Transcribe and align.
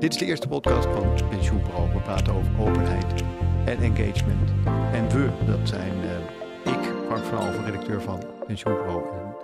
Dit 0.00 0.12
is 0.12 0.18
de 0.18 0.26
eerste 0.26 0.48
podcast 0.48 0.88
van 0.88 1.28
Pensioenbureau. 1.28 1.92
We 1.92 2.00
praten 2.00 2.34
over 2.34 2.60
openheid 2.60 3.22
en 3.64 3.78
engagement. 3.78 4.50
En 4.92 5.08
we, 5.08 5.30
dat 5.46 5.68
zijn 5.68 5.92
uh, 6.02 6.72
ik, 6.72 6.94
Frank 7.06 7.24
van 7.24 7.38
Alven, 7.38 7.64
redacteur 7.64 8.02
van 8.02 8.22
Pensioenbureau. 8.46 9.18
En 9.18 9.34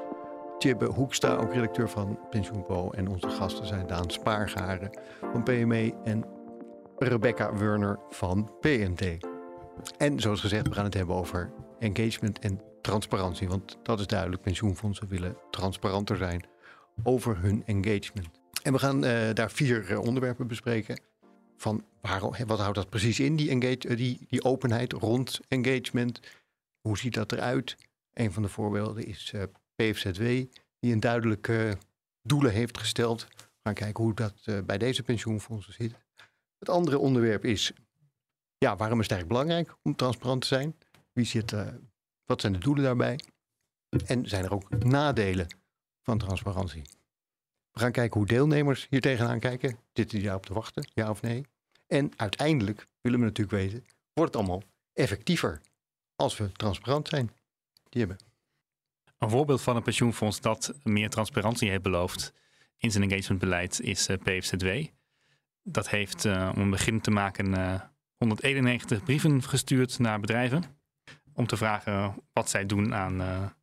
Tjibbe 0.58 0.84
Hoekstra, 0.84 1.36
ook 1.36 1.52
redacteur 1.52 1.88
van 1.88 2.18
Pensioenbureau. 2.30 2.96
En 2.96 3.08
onze 3.08 3.28
gasten 3.28 3.66
zijn 3.66 3.86
Daan 3.86 4.10
Spaargaren 4.10 4.90
van 5.32 5.42
PME 5.42 5.94
en 6.04 6.24
Rebecca 6.98 7.56
Werner 7.56 7.98
van 8.08 8.50
PNT. 8.60 9.26
En 9.98 10.20
zoals 10.20 10.40
gezegd, 10.40 10.68
we 10.68 10.74
gaan 10.74 10.84
het 10.84 10.94
hebben 10.94 11.16
over 11.16 11.52
engagement 11.78 12.38
en 12.38 12.60
transparantie. 12.80 13.48
Want 13.48 13.78
dat 13.82 14.00
is 14.00 14.06
duidelijk, 14.06 14.42
pensioenfondsen 14.42 15.08
willen 15.08 15.36
transparanter 15.50 16.16
zijn 16.16 16.46
over 17.02 17.38
hun 17.40 17.62
engagement. 17.66 18.35
En 18.66 18.72
we 18.72 18.78
gaan 18.78 19.04
uh, 19.04 19.32
daar 19.32 19.50
vier 19.50 19.90
uh, 19.90 20.00
onderwerpen 20.00 20.46
bespreken. 20.46 21.00
Van 21.56 21.84
waarom, 22.00 22.34
wat 22.46 22.58
houdt 22.58 22.74
dat 22.74 22.88
precies 22.88 23.20
in, 23.20 23.36
die, 23.36 23.50
engage, 23.50 23.88
uh, 23.88 23.96
die, 23.96 24.26
die 24.28 24.44
openheid 24.44 24.92
rond 24.92 25.40
engagement? 25.48 26.20
Hoe 26.80 26.98
ziet 26.98 27.14
dat 27.14 27.32
eruit? 27.32 27.76
Een 28.12 28.32
van 28.32 28.42
de 28.42 28.48
voorbeelden 28.48 29.06
is 29.06 29.34
PFZW, 29.74 30.22
die 30.78 30.92
een 30.92 31.00
duidelijke 31.00 31.78
doelen 32.22 32.52
heeft 32.52 32.78
gesteld. 32.78 33.26
We 33.36 33.62
gaan 33.62 33.74
kijken 33.74 34.04
hoe 34.04 34.14
dat 34.14 34.64
bij 34.64 34.78
deze 34.78 35.02
pensioenfondsen 35.02 35.72
zit. 35.72 35.94
Het 36.58 36.68
andere 36.68 36.98
onderwerp 36.98 37.44
is, 37.44 37.72
ja, 38.58 38.76
waarom 38.76 39.00
is 39.00 39.08
het 39.08 39.12
eigenlijk 39.12 39.28
belangrijk 39.28 39.78
om 39.82 39.96
transparant 39.96 40.40
te 40.40 40.46
zijn? 40.46 40.76
Wie 41.12 41.24
zit, 41.24 41.54
wat 42.24 42.40
zijn 42.40 42.52
de 42.52 42.58
doelen 42.58 42.84
daarbij? 42.84 43.20
En 44.06 44.28
zijn 44.28 44.44
er 44.44 44.52
ook 44.52 44.84
nadelen 44.84 45.46
van 46.02 46.18
transparantie? 46.18 46.82
We 47.76 47.82
gaan 47.82 47.92
kijken 47.92 48.18
hoe 48.18 48.28
deelnemers 48.28 48.86
hier 48.90 49.00
tegenaan 49.00 49.40
kijken. 49.40 49.78
Zitten 49.92 50.16
die 50.16 50.24
daarop 50.24 50.46
te 50.46 50.54
wachten, 50.54 50.88
ja 50.94 51.10
of 51.10 51.22
nee? 51.22 51.46
En 51.86 52.12
uiteindelijk 52.16 52.86
willen 53.00 53.18
we 53.18 53.24
natuurlijk 53.24 53.56
weten, 53.56 53.84
wordt 54.12 54.34
het 54.34 54.42
allemaal 54.42 54.62
effectiever 54.92 55.60
als 56.14 56.36
we 56.36 56.52
transparant 56.52 57.08
zijn? 57.08 57.30
Die 57.88 58.00
hebben. 58.00 58.18
Een 59.18 59.30
voorbeeld 59.30 59.62
van 59.62 59.76
een 59.76 59.82
pensioenfonds 59.82 60.40
dat 60.40 60.74
meer 60.82 61.10
transparantie 61.10 61.70
heeft 61.70 61.82
beloofd 61.82 62.32
in 62.78 62.90
zijn 62.90 63.10
engagementbeleid 63.10 63.80
is 63.80 64.08
uh, 64.08 64.16
PFZW. 64.16 64.84
Dat 65.62 65.88
heeft, 65.88 66.24
uh, 66.24 66.52
om 66.54 66.62
een 66.62 66.70
begin 66.70 67.00
te 67.00 67.10
maken, 67.10 67.46
uh, 67.50 67.80
191 68.16 69.02
brieven 69.02 69.42
gestuurd 69.42 69.98
naar 69.98 70.20
bedrijven. 70.20 70.62
Om 71.32 71.46
te 71.46 71.56
vragen 71.56 72.14
wat 72.32 72.50
zij 72.50 72.66
doen 72.66 72.94
aan 72.94 73.54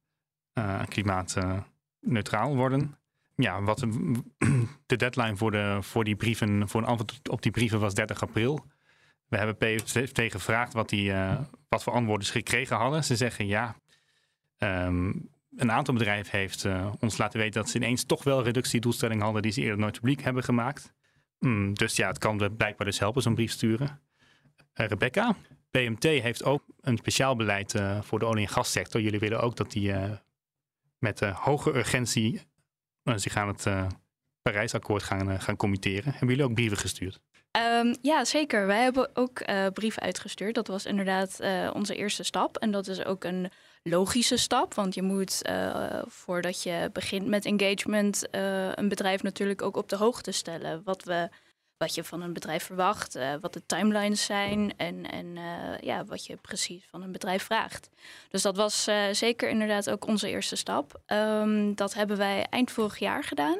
klimaatneutraal 0.87 2.55
worden 2.55 2.97
ja, 3.35 3.61
wat 3.61 3.79
de 4.85 4.95
deadline 4.95 5.35
voor, 5.35 5.51
de, 5.51 5.77
voor 5.81 6.03
die 6.03 6.15
brieven, 6.15 6.69
voor 6.69 6.81
een 6.81 6.87
antwoord 6.87 7.29
op 7.29 7.41
die 7.41 7.51
brieven 7.51 7.79
was 7.79 7.93
30 7.93 8.21
april. 8.21 8.65
We 9.27 9.37
hebben 9.37 9.57
PVV 9.57 10.31
gevraagd 10.31 10.73
wat, 10.73 10.89
die, 10.89 11.09
uh, 11.09 11.39
wat 11.69 11.83
voor 11.83 11.93
antwoorden 11.93 12.27
ze 12.27 12.31
gekregen 12.31 12.75
hadden. 12.75 13.03
Ze 13.03 13.15
zeggen 13.15 13.47
ja, 13.47 13.75
um, 14.57 15.29
een 15.55 15.71
aantal 15.71 15.93
bedrijven 15.93 16.39
heeft 16.39 16.63
uh, 16.63 16.93
ons 16.99 17.17
laten 17.17 17.39
weten 17.39 17.61
dat 17.61 17.69
ze 17.69 17.77
ineens 17.77 18.03
toch 18.03 18.23
wel 18.23 18.43
reductiedoelstellingen 18.43 19.23
hadden 19.23 19.41
die 19.41 19.51
ze 19.51 19.61
eerder 19.61 19.79
nooit 19.79 19.93
publiek 19.93 20.21
hebben 20.21 20.43
gemaakt. 20.43 20.93
Mm, 21.39 21.73
dus 21.73 21.95
ja, 21.95 22.07
het 22.07 22.17
kan 22.17 22.37
blijkbaar 22.37 22.85
dus 22.85 22.99
helpen 22.99 23.21
zo'n 23.21 23.35
brief 23.35 23.51
sturen. 23.51 24.01
Uh, 24.75 24.87
Rebecca, 24.87 25.35
PMT 25.71 26.03
heeft 26.03 26.43
ook 26.43 26.63
een 26.81 26.97
speciaal 26.97 27.35
beleid 27.35 27.81
voor 28.01 28.19
de 28.19 28.25
olie- 28.25 28.41
en 28.41 28.49
gassector. 28.49 29.01
Jullie 29.01 29.19
willen 29.19 29.41
ook 29.41 29.55
dat 29.55 29.71
die 29.71 29.93
met 30.97 31.19
hoge 31.19 31.75
urgentie 31.75 32.41
nou, 33.03 33.17
ze 33.17 33.29
gaan 33.29 33.47
het 33.47 33.65
uh, 33.65 33.87
Parijsakkoord 34.41 35.03
gaan, 35.03 35.31
uh, 35.31 35.39
gaan 35.39 35.55
committeren. 35.55 36.11
Hebben 36.11 36.29
jullie 36.29 36.43
ook 36.43 36.53
brieven 36.53 36.77
gestuurd? 36.77 37.19
Um, 37.79 37.95
ja, 38.01 38.25
zeker. 38.25 38.67
Wij 38.67 38.81
hebben 38.81 39.09
ook 39.13 39.49
uh, 39.49 39.67
brieven 39.67 40.01
uitgestuurd. 40.01 40.55
Dat 40.55 40.67
was 40.67 40.85
inderdaad 40.85 41.39
onze 41.73 41.95
eerste 41.95 42.23
stap. 42.23 42.57
En 42.57 42.71
dat 42.71 42.87
is 42.87 43.05
ook 43.05 43.23
een 43.23 43.51
logische 43.83 44.37
stap. 44.37 44.73
Want 44.73 44.95
je 44.95 45.01
moet, 45.01 45.41
voordat 46.05 46.63
je 46.63 46.89
begint 46.93 47.27
met 47.27 47.45
engagement, 47.45 48.27
een 48.75 48.87
bedrijf 48.87 49.23
natuurlijk 49.23 49.61
ook 49.61 49.77
op 49.77 49.89
de 49.89 49.95
hoogte 49.95 50.31
stellen. 50.31 50.81
Wat 50.83 51.03
we 51.03 51.29
wat 51.83 51.95
je 51.95 52.03
van 52.03 52.21
een 52.21 52.33
bedrijf 52.33 52.63
verwacht, 52.63 53.15
uh, 53.15 53.33
wat 53.41 53.53
de 53.53 53.65
timelines 53.65 54.25
zijn 54.25 54.73
en, 54.77 55.09
en 55.09 55.25
uh, 55.25 55.77
ja, 55.79 56.05
wat 56.05 56.25
je 56.25 56.35
precies 56.35 56.85
van 56.89 57.01
een 57.01 57.11
bedrijf 57.11 57.43
vraagt. 57.43 57.89
Dus 58.29 58.41
dat 58.41 58.55
was 58.55 58.87
uh, 58.87 59.03
zeker 59.11 59.49
inderdaad 59.49 59.89
ook 59.89 60.07
onze 60.07 60.29
eerste 60.29 60.55
stap. 60.55 61.01
Um, 61.07 61.75
dat 61.75 61.93
hebben 61.93 62.17
wij 62.17 62.45
eind 62.49 62.71
vorig 62.71 62.99
jaar 62.99 63.23
gedaan. 63.23 63.57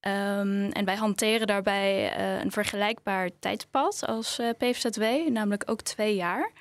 Um, 0.00 0.70
en 0.70 0.84
wij 0.84 0.96
hanteren 0.96 1.46
daarbij 1.46 2.18
een 2.40 2.52
vergelijkbaar 2.52 3.30
tijdspad 3.38 4.06
als 4.06 4.40
PFZW, 4.58 5.02
namelijk 5.28 5.62
ook 5.66 5.80
twee 5.80 6.14
jaar. 6.14 6.52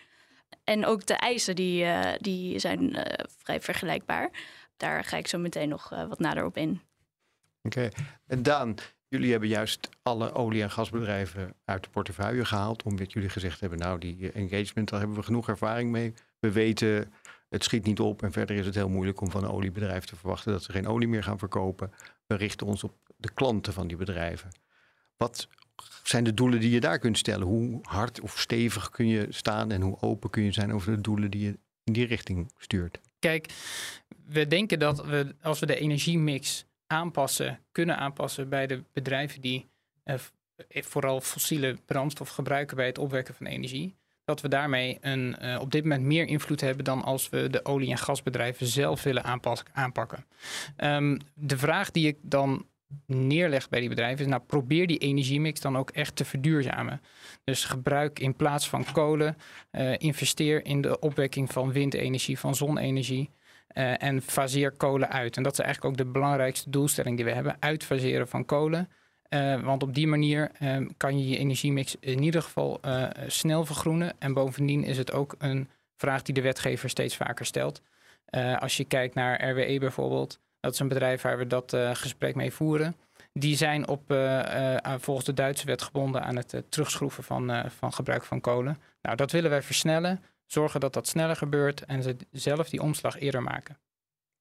En 0.64 0.86
ook 0.86 1.06
de 1.06 1.14
eisen 1.14 1.56
die, 1.56 1.86
die 2.18 2.60
zijn 2.60 2.98
vrij 3.38 3.62
vergelijkbaar. 3.62 4.30
Daar 4.78 5.04
ga 5.04 5.18
ik 5.18 5.28
zo 5.28 5.38
meteen 5.38 5.70
nog 5.70 5.90
wat 5.90 6.20
nader 6.20 6.46
op 6.46 6.58
in. 6.58 6.82
Oké, 7.62 7.90
en 8.28 8.44
Daan, 8.44 8.76
Jullie 9.14 9.32
hebben 9.32 9.50
juist 9.50 9.90
alle 10.04 10.34
olie- 10.34 10.62
en 10.62 10.72
gasbedrijven 10.72 11.54
uit 11.66 11.84
de 11.84 11.90
portefeuille 11.90 12.46
gehaald. 12.46 12.84
Omdat 12.84 13.14
jullie 13.14 13.30
gezegd 13.30 13.60
hebben, 13.60 13.80
nou 13.80 14.00
die 14.00 14.32
engagement, 14.32 14.90
daar 14.90 15.00
hebben 15.00 15.18
we 15.18 15.24
genoeg 15.24 15.50
ervaring 15.50 15.92
mee. 15.92 16.14
We 16.40 16.52
weten, 16.52 17.14
het 17.50 17.64
schiet 17.64 17.86
niet 17.86 18.00
op 18.00 18.24
en 18.24 18.32
verder 18.32 18.56
is 18.56 18.66
het 18.66 18.76
heel 18.76 18.90
moeilijk 18.90 19.22
om 19.22 19.32
van 19.32 19.44
een 19.44 19.50
oliebedrijf 19.50 20.06
te 20.06 20.16
verwachten 20.16 20.52
dat 20.52 20.64
ze 20.64 20.72
geen 20.72 20.88
olie 20.88 21.08
meer 21.08 21.24
gaan 21.24 21.40
verkopen. 21.40 21.92
We 22.28 22.36
richten 22.36 22.68
ons 22.68 22.84
op 22.84 22.94
de 23.18 23.32
klanten 23.34 23.74
van 23.74 23.88
die 23.88 23.98
bedrijven. 23.98 24.50
Wat 25.18 25.48
zijn 26.04 26.24
de 26.24 26.34
doelen 26.34 26.60
die 26.60 26.72
je 26.72 26.80
daar 26.80 27.00
kunt 27.00 27.18
stellen? 27.18 27.48
Hoe 27.48 27.80
hard 27.82 28.22
of 28.22 28.40
stevig 28.40 28.90
kun 28.90 29.08
je 29.08 29.28
staan 29.30 29.72
en 29.72 29.82
hoe 29.82 30.02
open 30.02 30.30
kun 30.30 30.44
je 30.44 30.52
zijn 30.52 30.74
over 30.74 30.96
de 30.96 31.02
doelen 31.02 31.32
die 31.32 31.42
je 31.42 31.60
in 31.84 31.94
die 31.94 32.06
richting 32.06 32.52
stuurt? 32.58 33.00
Kijk, 33.20 33.54
we 34.26 34.48
denken 34.48 34.80
dat 34.80 35.06
we 35.06 35.36
als 35.42 35.60
we 35.60 35.66
de 35.66 35.80
energiemix 35.80 36.66
aanpassen, 36.94 37.60
kunnen 37.72 37.98
aanpassen 37.98 38.50
bij 38.50 38.68
de 38.68 38.84
bedrijven 38.94 39.42
die 39.42 39.70
uh, 40.06 40.16
vooral 40.68 41.22
fossiele 41.22 41.78
brandstof 41.86 42.30
gebruiken 42.30 42.76
bij 42.76 42.86
het 42.86 42.98
opwekken 42.98 43.34
van 43.34 43.46
energie. 43.46 43.96
Dat 44.26 44.42
we 44.42 44.48
daarmee 44.48 44.98
een, 45.02 45.36
uh, 45.42 45.60
op 45.60 45.72
dit 45.72 45.84
moment 45.84 46.04
meer 46.04 46.28
invloed 46.28 46.62
hebben 46.62 46.86
dan 46.86 47.04
als 47.04 47.30
we 47.30 47.50
de 47.50 47.66
olie- 47.66 47.92
en 47.92 47.98
gasbedrijven 47.98 48.68
zelf 48.68 49.04
willen 49.04 49.42
aanpakken. 49.74 50.26
Um, 50.78 51.20
de 51.34 51.58
vraag 51.58 51.92
die 51.92 52.08
ik 52.08 52.18
dan 52.22 52.66
neerleg 53.06 53.70
bij 53.70 53.80
die 53.80 53.90
bedrijven 53.90 54.26
is, 54.26 54.32
nou 54.32 54.42
probeer 54.42 54.88
die 54.88 54.98
energiemix 54.98 55.60
dan 55.60 55.78
ook 55.78 55.90
echt 55.90 56.16
te 56.16 56.26
verduurzamen. 56.26 57.02
Dus 57.44 57.66
gebruik 57.66 58.20
in 58.20 58.36
plaats 58.36 58.70
van 58.70 58.86
kolen, 58.92 59.38
investeer 59.98 60.66
in 60.66 60.82
de 60.82 61.00
opwekking 61.00 61.52
van 61.52 61.72
windenergie, 61.72 62.40
van 62.40 62.56
zonne-energie. 62.56 63.30
Uh, 63.74 64.04
en 64.04 64.22
faseer 64.22 64.72
kolen 64.72 65.10
uit. 65.10 65.38
En 65.38 65.44
dat 65.44 65.52
is 65.52 65.60
eigenlijk 65.60 65.92
ook 65.92 66.06
de 66.06 66.12
belangrijkste 66.12 66.70
doelstelling 66.70 67.16
die 67.16 67.26
we 67.26 67.32
hebben: 67.32 67.56
uitfaseren 67.60 68.28
van 68.28 68.46
kolen. 68.46 68.90
Uh, 69.30 69.62
want 69.62 69.84
op 69.84 69.94
die 69.94 70.08
manier 70.08 70.52
uh, 70.60 70.88
kan 70.98 71.20
je 71.20 71.30
je 71.30 71.38
energiemix 71.38 71.96
in 72.00 72.24
ieder 72.24 72.42
geval 72.42 72.80
snel 73.28 73.66
vergroenen. 73.66 74.14
En 74.20 74.34
bovendien 74.34 74.84
is 74.84 74.98
het 74.98 75.12
ook 75.12 75.36
een 75.38 75.70
vraag 75.96 76.22
die 76.22 76.34
de 76.34 76.42
wetgever 76.42 76.90
steeds 76.90 77.16
vaker 77.16 77.46
stelt. 77.46 77.82
als 78.60 78.78
je 78.78 78.86
kijkt 78.86 79.16
naar 79.16 79.50
RWE 79.50 79.80
bijvoorbeeld, 79.80 80.40
dat 80.60 80.74
is 80.74 80.80
een 80.80 80.88
bedrijf 80.88 81.22
waar 81.22 81.38
we 81.38 81.48
dat 81.48 81.78
gesprek 81.94 82.36
mee 82.36 82.54
voeren. 82.54 82.96
Die 83.34 83.56
zijn 83.56 83.88
op, 83.88 84.02
volgens 85.00 85.26
de 85.26 85.34
Duitse 85.34 85.66
wet 85.66 85.82
gebonden 85.82 86.24
aan 86.24 86.36
het 86.36 86.64
terugschroeven 86.70 87.24
van, 87.24 87.72
van 87.78 87.94
gebruik 87.94 88.24
van 88.24 88.42
kolen. 88.42 88.78
Nou, 89.02 89.16
dat 89.16 89.32
willen 89.32 89.50
wij 89.50 89.62
versnellen 89.62 90.22
zorgen 90.54 90.80
dat 90.80 90.94
dat 90.94 91.08
sneller 91.08 91.36
gebeurt 91.36 91.86
en 91.86 92.04
ze 92.04 92.16
zelf 92.32 92.70
die 92.70 92.82
omslag 92.82 93.20
eerder 93.20 93.44
maken. 93.44 93.78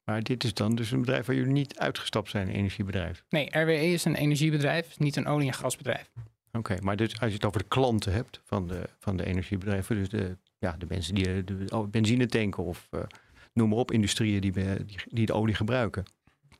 Maar 0.05 0.23
dit 0.23 0.44
is 0.44 0.55
dan 0.55 0.75
dus 0.75 0.91
een 0.91 1.00
bedrijf 1.00 1.26
waar 1.26 1.37
jullie 1.37 1.53
niet 1.53 1.79
uitgestapt 1.79 2.31
zijn, 2.31 2.49
een 2.49 2.55
energiebedrijf? 2.55 3.25
Nee, 3.29 3.59
RWE 3.59 3.93
is 3.93 4.05
een 4.05 4.14
energiebedrijf, 4.14 4.99
niet 4.99 5.17
een 5.17 5.26
olie- 5.26 5.47
en 5.47 5.55
gasbedrijf. 5.55 6.11
Oké, 6.53 6.76
maar 6.81 6.97
dus 6.97 7.20
als 7.20 7.29
je 7.29 7.35
het 7.35 7.44
over 7.44 7.61
de 7.61 7.69
klanten 7.69 8.12
hebt 8.12 8.41
van 8.44 8.67
de, 8.67 8.88
van 8.99 9.17
de 9.17 9.25
energiebedrijven, 9.25 9.97
dus 9.97 10.09
de, 10.09 10.37
ja, 10.59 10.76
de 10.79 10.87
mensen 10.88 11.14
die 11.14 11.44
de, 11.44 11.44
de 11.44 11.87
benzine 11.91 12.26
tanken 12.26 12.64
of 12.64 12.88
uh, 12.91 13.00
noem 13.53 13.69
maar 13.69 13.79
op, 13.79 13.91
industrieën 13.91 14.41
die, 14.41 14.53
die, 14.53 14.97
die 15.09 15.26
de 15.26 15.32
olie 15.32 15.55
gebruiken. 15.55 16.05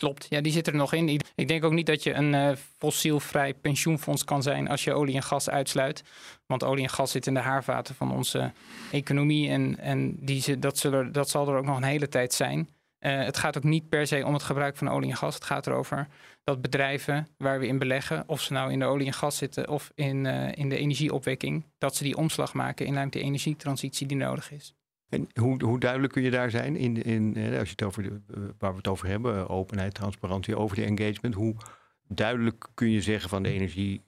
Klopt, 0.03 0.27
ja, 0.29 0.41
die 0.41 0.53
zit 0.53 0.67
er 0.67 0.75
nog 0.75 0.93
in. 0.93 1.21
Ik 1.35 1.49
denk 1.49 1.65
ook 1.65 1.73
niet 1.73 1.87
dat 1.87 2.03
je 2.03 2.13
een 2.13 2.33
uh, 2.33 2.51
fossielvrij 2.79 3.55
pensioenfonds 3.55 4.25
kan 4.25 4.43
zijn 4.43 4.69
als 4.69 4.85
je 4.85 4.93
olie 4.93 5.15
en 5.15 5.23
gas 5.23 5.51
uitsluit. 5.51 6.03
Want 6.47 6.65
olie 6.65 6.83
en 6.83 6.91
gas 6.91 7.11
zit 7.11 7.27
in 7.27 7.35
de 7.35 7.41
haarvaten 7.41 7.95
van 7.95 8.13
onze 8.13 8.53
economie 8.93 9.51
en, 9.51 9.79
en 9.79 10.17
die, 10.25 10.59
dat, 10.59 10.79
zullen, 10.79 11.13
dat 11.13 11.31
zal 11.31 11.49
er 11.49 11.57
ook 11.57 11.65
nog 11.65 11.77
een 11.77 11.83
hele 11.83 12.09
tijd 12.09 12.33
zijn. 12.33 12.59
Uh, 12.59 13.25
het 13.25 13.37
gaat 13.37 13.57
ook 13.57 13.65
niet 13.65 13.89
per 13.89 14.07
se 14.07 14.27
om 14.27 14.33
het 14.33 14.43
gebruik 14.43 14.77
van 14.77 14.89
olie 14.89 15.11
en 15.11 15.17
gas. 15.17 15.35
Het 15.35 15.45
gaat 15.45 15.67
erover 15.67 16.09
dat 16.45 16.63
bedrijven 16.63 17.29
waar 17.37 17.59
we 17.59 17.67
in 17.67 17.79
beleggen, 17.79 18.25
of 18.27 18.41
ze 18.41 18.53
nou 18.53 18.73
in 18.73 18.79
de 18.79 18.85
olie 18.85 19.07
en 19.07 19.13
gas 19.13 19.37
zitten 19.37 19.69
of 19.69 19.93
in, 19.95 20.25
uh, 20.25 20.53
in 20.53 20.69
de 20.69 20.77
energieopwekking, 20.77 21.65
dat 21.79 21.97
ze 21.97 22.03
die 22.03 22.17
omslag 22.17 22.55
maken 22.55 22.87
in 22.87 22.93
lijn 22.93 23.05
met 23.05 23.13
de 23.13 23.23
energietransitie 23.23 24.07
die 24.07 24.17
nodig 24.17 24.51
is. 24.53 24.75
En 25.13 25.29
hoe, 25.41 25.65
hoe 25.65 25.79
duidelijk 25.79 26.13
kun 26.13 26.23
je 26.23 26.31
daar 26.31 26.51
zijn 26.51 26.77
in, 26.77 27.03
in 27.03 27.37
eh, 27.37 27.59
als 27.59 27.69
je 27.69 27.75
het 27.77 27.83
over 27.83 28.03
de, 28.03 28.21
waar 28.59 28.71
we 28.71 28.77
het 28.77 28.89
over 28.89 29.07
hebben, 29.07 29.49
openheid, 29.49 29.95
transparantie, 29.95 30.57
over 30.57 30.77
de 30.77 30.85
engagement, 30.85 31.35
hoe 31.35 31.55
duidelijk 32.09 32.69
kun 32.75 32.91
je 32.91 33.03
zeggen 33.03 33.29
van 33.29 33.43
de 33.43 33.53
energie 33.53 34.03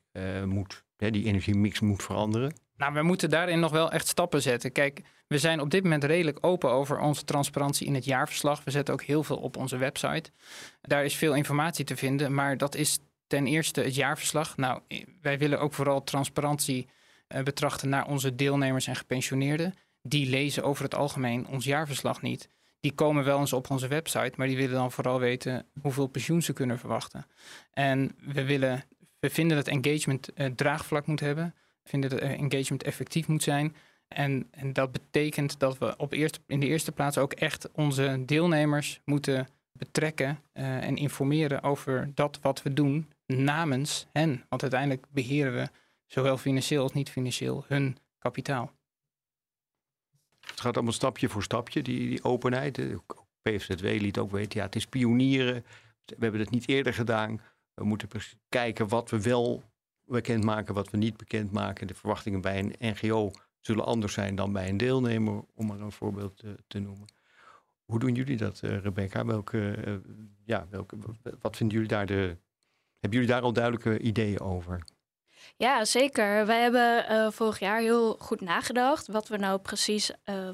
moet, 0.44 0.84
hè, 0.96 1.10
die 1.10 1.24
energiemix 1.24 1.80
moet 1.80 2.02
veranderen? 2.02 2.54
Nou, 2.76 2.92
we 2.94 3.02
moeten 3.02 3.30
daarin 3.30 3.60
nog 3.60 3.70
wel 3.70 3.90
echt 3.90 4.06
stappen 4.06 4.42
zetten. 4.42 4.72
Kijk, 4.72 5.00
we 5.26 5.38
zijn 5.38 5.60
op 5.60 5.70
dit 5.70 5.82
moment 5.82 6.04
redelijk 6.04 6.38
open 6.40 6.70
over 6.70 6.98
onze 7.00 7.24
transparantie 7.24 7.86
in 7.86 7.94
het 7.94 8.04
jaarverslag. 8.04 8.64
We 8.64 8.70
zetten 8.70 8.94
ook 8.94 9.02
heel 9.02 9.22
veel 9.22 9.36
op 9.36 9.56
onze 9.56 9.76
website. 9.76 10.30
Daar 10.80 11.04
is 11.04 11.16
veel 11.16 11.34
informatie 11.34 11.84
te 11.84 11.96
vinden, 11.96 12.34
maar 12.34 12.56
dat 12.56 12.74
is 12.74 12.98
ten 13.26 13.46
eerste 13.46 13.80
het 13.80 13.94
jaarverslag. 13.94 14.56
Nou, 14.56 14.80
wij 15.20 15.38
willen 15.38 15.60
ook 15.60 15.74
vooral 15.74 16.04
transparantie 16.04 16.88
betrachten 17.44 17.88
naar 17.88 18.06
onze 18.06 18.34
deelnemers 18.34 18.86
en 18.86 18.96
gepensioneerden. 18.96 19.74
Die 20.06 20.28
lezen 20.28 20.62
over 20.62 20.84
het 20.84 20.94
algemeen 20.94 21.46
ons 21.46 21.64
jaarverslag 21.64 22.22
niet. 22.22 22.48
Die 22.80 22.92
komen 22.92 23.24
wel 23.24 23.40
eens 23.40 23.52
op 23.52 23.70
onze 23.70 23.88
website, 23.88 24.32
maar 24.36 24.46
die 24.46 24.56
willen 24.56 24.74
dan 24.74 24.92
vooral 24.92 25.18
weten 25.18 25.66
hoeveel 25.80 26.06
pensioen 26.06 26.42
ze 26.42 26.52
kunnen 26.52 26.78
verwachten. 26.78 27.26
En 27.72 28.16
we, 28.20 28.44
willen, 28.44 28.84
we 29.20 29.30
vinden 29.30 29.56
dat 29.56 29.68
engagement 29.68 30.28
uh, 30.34 30.46
draagvlak 30.46 31.06
moet 31.06 31.20
hebben 31.20 31.54
vinden 31.84 32.10
dat 32.10 32.18
engagement 32.18 32.82
effectief 32.82 33.26
moet 33.26 33.42
zijn. 33.42 33.76
En, 34.08 34.48
en 34.50 34.72
dat 34.72 34.92
betekent 34.92 35.58
dat 35.58 35.78
we 35.78 35.94
op 35.96 36.12
eerst, 36.12 36.40
in 36.46 36.60
de 36.60 36.66
eerste 36.66 36.92
plaats 36.92 37.18
ook 37.18 37.32
echt 37.32 37.70
onze 37.72 38.22
deelnemers 38.26 39.00
moeten 39.04 39.48
betrekken 39.72 40.40
uh, 40.54 40.84
en 40.84 40.96
informeren 40.96 41.62
over 41.62 42.10
dat 42.14 42.38
wat 42.42 42.62
we 42.62 42.72
doen 42.72 43.12
namens 43.26 44.06
hen. 44.12 44.44
Want 44.48 44.62
uiteindelijk 44.62 45.06
beheren 45.10 45.54
we 45.54 45.68
zowel 46.06 46.38
financieel 46.38 46.82
als 46.82 46.92
niet 46.92 47.10
financieel 47.10 47.64
hun 47.68 47.96
kapitaal. 48.18 48.72
Het 50.46 50.60
gaat 50.60 50.74
allemaal 50.74 50.92
stapje 50.92 51.28
voor 51.28 51.42
stapje, 51.42 51.82
die, 51.82 52.08
die 52.08 52.24
openheid. 52.24 52.80
PFZW 53.42 53.84
liet 53.84 54.18
ook 54.18 54.30
weten, 54.30 54.58
ja, 54.58 54.66
het 54.66 54.76
is 54.76 54.86
pionieren. 54.86 55.64
We 56.04 56.16
hebben 56.18 56.40
het 56.40 56.50
niet 56.50 56.68
eerder 56.68 56.94
gedaan. 56.94 57.40
We 57.74 57.84
moeten 57.84 58.08
kijken 58.48 58.88
wat 58.88 59.10
we 59.10 59.22
wel 59.22 59.62
bekendmaken 60.04 60.74
wat 60.74 60.90
we 60.90 60.96
niet 60.96 61.16
bekendmaken. 61.16 61.86
De 61.86 61.94
verwachtingen 61.94 62.40
bij 62.40 62.58
een 62.58 62.74
NGO 62.78 63.30
zullen 63.60 63.84
anders 63.84 64.12
zijn 64.12 64.34
dan 64.34 64.52
bij 64.52 64.68
een 64.68 64.76
deelnemer, 64.76 65.44
om 65.54 65.66
maar 65.66 65.80
een 65.80 65.92
voorbeeld 65.92 66.36
te, 66.36 66.56
te 66.66 66.78
noemen. 66.78 67.06
Hoe 67.84 67.98
doen 67.98 68.14
jullie 68.14 68.36
dat, 68.36 68.60
uh, 68.64 68.78
Rebecca? 68.78 69.24
Welke, 69.24 70.02
ja, 70.44 70.66
welke, 70.70 70.96
wat 71.40 71.56
vinden 71.56 71.76
jullie 71.76 71.92
daar 71.92 72.06
de. 72.06 72.36
Hebben 72.98 73.20
jullie 73.20 73.34
daar 73.34 73.42
al 73.42 73.52
duidelijke 73.52 73.98
ideeën 73.98 74.40
over? 74.40 74.84
Ja, 75.56 75.84
zeker. 75.84 76.46
Wij 76.46 76.60
hebben 76.62 77.04
uh, 77.10 77.30
vorig 77.30 77.58
jaar 77.58 77.78
heel 77.78 78.16
goed 78.18 78.40
nagedacht 78.40 79.06
wat 79.06 79.28
we 79.28 79.36
nou 79.36 79.58
precies 79.58 80.10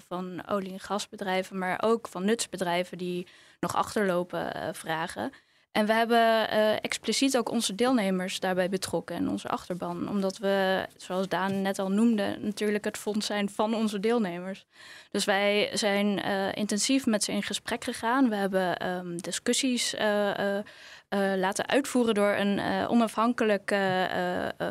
van 0.08 0.48
olie- 0.48 0.72
en 0.72 0.80
gasbedrijven, 0.80 1.58
maar 1.58 1.82
ook 1.82 2.08
van 2.08 2.24
nutsbedrijven 2.24 2.98
die 2.98 3.26
nog 3.60 3.74
achterlopen 3.74 4.74
vragen. 4.74 5.32
En 5.72 5.86
we 5.86 5.92
hebben 5.92 6.48
expliciet 6.80 7.36
ook 7.36 7.50
onze 7.50 7.74
deelnemers 7.74 8.40
daarbij 8.40 8.68
betrokken 8.68 9.16
en 9.16 9.28
onze 9.28 9.48
achterban. 9.48 10.08
Omdat 10.08 10.38
we, 10.38 10.86
zoals 10.96 11.28
Daan 11.28 11.62
net 11.62 11.78
al 11.78 11.90
noemde, 11.90 12.36
natuurlijk 12.40 12.84
het 12.84 12.98
fonds 12.98 13.26
zijn 13.26 13.48
van 13.48 13.74
onze 13.74 14.00
deelnemers. 14.00 14.64
Dus 15.10 15.24
wij 15.24 15.70
zijn 15.72 16.18
intensief 16.54 17.06
met 17.06 17.24
ze 17.24 17.32
in 17.32 17.42
gesprek 17.42 17.84
gegaan. 17.84 18.28
We 18.28 18.36
hebben 18.36 18.88
um, 18.88 19.22
discussies 19.22 19.94
uh, 21.10 21.32
laten 21.36 21.68
uitvoeren 21.68 22.14
door 22.14 22.32
een 22.32 22.60
onafhankelijke 22.88 23.76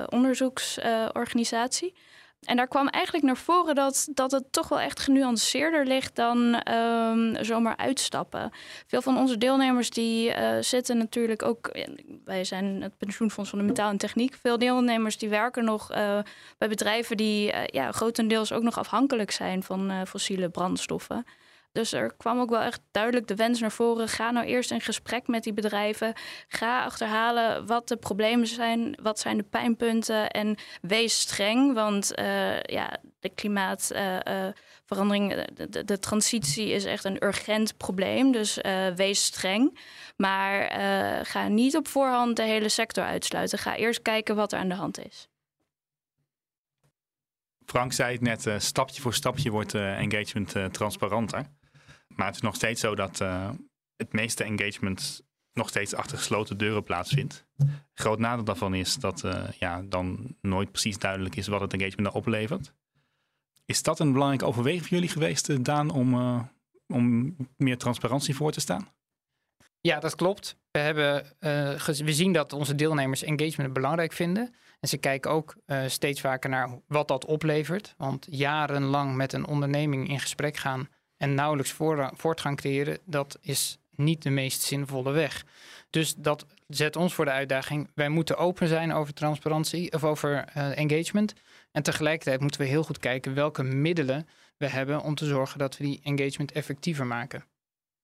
onderzoeksorganisatie. 0.09 1.94
En 2.39 2.56
daar 2.56 2.68
kwam 2.68 2.88
eigenlijk 2.88 3.25
naar 3.25 3.38
voren 3.38 3.75
dat, 3.75 4.07
dat 4.13 4.31
het 4.31 4.51
toch 4.51 4.68
wel 4.68 4.80
echt 4.80 5.00
genuanceerder 5.00 5.86
ligt 5.86 6.15
dan 6.15 6.69
um, 6.74 7.44
zomaar 7.44 7.77
uitstappen. 7.77 8.51
Veel 8.88 9.01
van 9.01 9.18
onze 9.18 9.38
deelnemers 9.38 9.89
die 9.89 10.30
uh, 10.30 10.57
zitten 10.59 10.97
natuurlijk 10.97 11.44
ook, 11.44 11.80
wij 12.25 12.44
zijn 12.44 12.81
het 12.81 12.97
pensioenfonds 12.97 13.50
van 13.50 13.59
de 13.59 13.65
metaal 13.65 13.89
en 13.89 13.97
techniek. 13.97 14.35
Veel 14.42 14.57
deelnemers 14.57 15.18
die 15.18 15.30
werken 15.30 15.63
nog 15.63 15.92
uh, 15.92 16.19
bij 16.57 16.68
bedrijven 16.68 17.18
die 17.18 17.53
uh, 17.53 17.65
ja, 17.65 17.92
grotendeels 17.92 18.51
ook 18.51 18.63
nog 18.63 18.77
afhankelijk 18.77 19.31
zijn 19.31 19.63
van 19.63 20.07
fossiele 20.07 20.50
brandstoffen. 20.50 21.25
Dus 21.71 21.94
er 21.94 22.13
kwam 22.18 22.39
ook 22.39 22.50
wel 22.50 22.62
echt 22.62 22.81
duidelijk 22.92 23.27
de 23.27 23.36
wens 23.36 23.60
naar 23.60 23.71
voren. 23.71 24.07
Ga 24.07 24.31
nou 24.31 24.45
eerst 24.45 24.71
in 24.71 24.81
gesprek 24.81 25.27
met 25.27 25.44
die 25.44 25.54
bedrijven. 25.54 26.13
Ga 26.48 26.83
achterhalen 26.83 27.66
wat 27.66 27.88
de 27.88 27.98
problemen 27.98 28.48
zijn, 28.48 28.98
wat 29.01 29.19
zijn 29.19 29.38
de 29.38 29.44
pijnpunten 29.44 30.30
en 30.30 30.57
wees 30.81 31.19
streng. 31.19 31.74
Want 31.74 32.19
uh, 32.19 32.62
ja, 32.62 32.98
de 33.19 33.30
klimaatverandering, 33.30 35.31
uh, 35.31 35.38
uh, 35.38 35.44
de, 35.69 35.86
de, 35.86 36.00
transitie 36.00 36.69
is 36.69 36.86
echt 36.86 37.04
een 37.04 37.24
urgent 37.24 37.77
probleem. 37.77 38.31
Dus 38.31 38.60
wees 38.95 39.24
streng. 39.24 39.80
Maar 40.16 40.71
ga 41.25 41.48
niet 41.48 41.75
op 41.75 41.88
voorhand 41.88 42.36
de 42.36 42.44
hele 42.44 42.69
sector 42.69 43.04
uitsluiten. 43.04 43.60
Ga 43.60 43.75
eerst 43.75 44.01
kijken 44.01 44.36
wat 44.36 44.51
er 44.51 44.60
aan 44.60 44.69
de 44.69 44.75
hand 44.75 45.06
is. 45.06 45.27
Frank 47.66 47.94
zei 47.94 48.13
het 48.13 48.21
net, 48.21 48.63
stapje 48.63 49.01
voor 49.01 49.13
stapje 49.13 49.51
wordt 49.51 49.74
engagement 49.74 50.74
transparanter. 50.74 51.45
Maar 52.15 52.25
het 52.25 52.35
is 52.35 52.41
nog 52.41 52.56
steeds 52.56 52.81
zo 52.81 52.95
dat 52.95 53.19
uh, 53.21 53.50
het 53.95 54.13
meeste 54.13 54.44
engagement 54.44 55.21
nog 55.53 55.69
steeds 55.69 55.94
achter 55.94 56.17
gesloten 56.17 56.57
deuren 56.57 56.83
plaatsvindt. 56.83 57.45
Groot 57.94 58.19
nadeel 58.19 58.44
daarvan 58.44 58.73
is 58.73 58.95
dat 58.95 59.23
uh, 59.23 59.44
ja, 59.51 59.81
dan 59.81 60.35
nooit 60.41 60.71
precies 60.71 60.97
duidelijk 60.97 61.35
is 61.35 61.47
wat 61.47 61.61
het 61.61 61.73
engagement 61.73 62.03
daar 62.07 62.21
oplevert. 62.21 62.73
Is 63.65 63.83
dat 63.83 64.00
een 64.00 64.11
belangrijk 64.11 64.44
overweging 64.44 64.81
voor 64.81 64.91
jullie 64.91 65.09
geweest, 65.09 65.50
uh, 65.50 65.57
Daan, 65.61 65.89
om, 65.89 66.13
om 66.88 67.35
meer 67.57 67.77
transparantie 67.77 68.35
voor 68.35 68.51
te 68.51 68.59
staan? 68.59 68.88
Ja, 69.81 70.00
dat 70.00 70.15
klopt. 70.15 70.57
We, 70.71 70.79
hebben, 70.79 71.25
we 71.79 72.13
zien 72.13 72.33
dat 72.33 72.53
onze 72.53 72.75
deelnemers 72.75 73.23
engagement 73.23 73.73
belangrijk 73.73 74.13
vinden. 74.13 74.56
En 74.79 74.88
ze 74.88 74.97
kijken 74.97 75.31
ook 75.31 75.56
steeds 75.88 76.21
vaker 76.21 76.50
naar 76.50 76.81
wat 76.88 77.07
dat 77.07 77.25
oplevert. 77.25 77.94
Want 77.97 78.27
jarenlang 78.29 79.16
met 79.16 79.33
een 79.33 79.45
onderneming 79.45 80.09
in 80.09 80.19
gesprek 80.19 80.57
gaan 80.57 80.89
en 81.19 81.33
nauwelijks 81.33 81.76
voortgang 82.14 82.57
creëren, 82.57 82.97
dat 83.06 83.38
is 83.42 83.80
niet 83.95 84.21
de 84.21 84.30
meest 84.30 84.61
zinvolle 84.61 85.11
weg. 85.11 85.45
Dus 85.90 86.16
dat 86.16 86.45
zet 86.68 86.95
ons 86.95 87.14
voor 87.14 87.26
de 87.26 87.31
uitdaging. 87.31 87.90
Wij 87.95 88.09
moeten 88.09 88.38
open 88.38 88.68
zijn 88.68 88.94
over 88.94 89.14
transparantie 89.14 89.94
of 89.94 90.04
over 90.04 90.31
uh, 90.57 90.78
engagement. 90.78 91.33
En 91.71 91.83
tegelijkertijd 91.83 92.42
moeten 92.42 92.61
we 92.61 92.68
heel 92.68 92.83
goed 92.83 92.97
kijken 92.97 93.33
welke 93.33 93.64
middelen 93.64 94.28
we 94.57 94.68
hebben 94.68 95.02
om 95.02 95.16
te 95.16 95.26
zorgen 95.26 95.59
dat 95.59 95.78
we 95.78 95.83
die 95.83 95.99
engagement 96.04 96.52
effectiever 96.52 97.06
maken. 97.06 97.44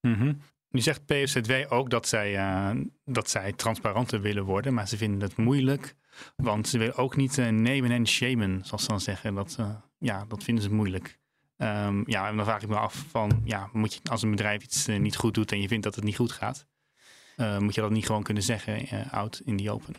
Mm. 0.02 0.42
Nu 0.70 0.82
zegt 0.82 1.06
PSZW 1.06 1.52
ook 1.70 1.90
dat 1.90 2.08
zij, 2.08 2.34
uh, 2.36 2.82
dat 3.06 3.30
zij 3.30 3.54
transparanter 3.54 4.22
willen 4.22 4.44
worden, 4.44 4.74
maar 4.74 4.88
ze 4.88 4.98
vinden 4.98 5.22
het 5.22 5.38
moeilijk. 5.38 5.96
Want 6.36 6.68
ze 6.68 6.78
willen 6.78 6.96
ook 6.96 7.16
niet 7.16 7.38
uh, 7.38 7.50
nemen 7.50 7.92
en 7.92 8.08
shamen, 8.08 8.62
zoals 8.64 8.84
ze 8.84 8.90
dan 8.90 9.02
zeggen. 9.02 9.34
Dat, 9.34 9.58
ja, 9.98 10.26
dat 10.26 10.44
vinden 10.44 10.64
ze 10.64 10.72
moeilijk. 10.72 11.20
Um, 11.58 12.04
ja, 12.06 12.28
en 12.28 12.36
dan 12.36 12.46
vraag 12.46 12.62
ik 12.62 12.70
me 12.70 12.76
af 12.76 13.06
van, 13.10 13.42
ja, 13.44 13.70
moet 13.74 13.94
je 13.94 14.00
als 14.10 14.22
een 14.22 14.32
bedrijf 14.32 14.64
iets 14.64 14.88
uh, 14.88 15.00
niet 15.00 15.16
goed 15.16 15.34
doet 15.34 15.52
en 15.52 15.62
je 15.62 15.68
vindt 15.68 15.84
dat 15.84 15.96
het 15.96 16.04
niet 16.04 16.16
goed 16.16 16.32
gaat, 16.32 16.66
uh, 17.38 17.58
moet 17.58 17.76
je 17.76 17.82
dat 17.82 17.92
niet 17.92 18.06
gewoon 18.06 18.24
kunnen 18.24 18.44
zeggen, 18.44 18.94
uh, 18.94 19.14
out 19.14 19.42
in 19.46 19.58
the 19.58 19.72
open? 19.72 19.96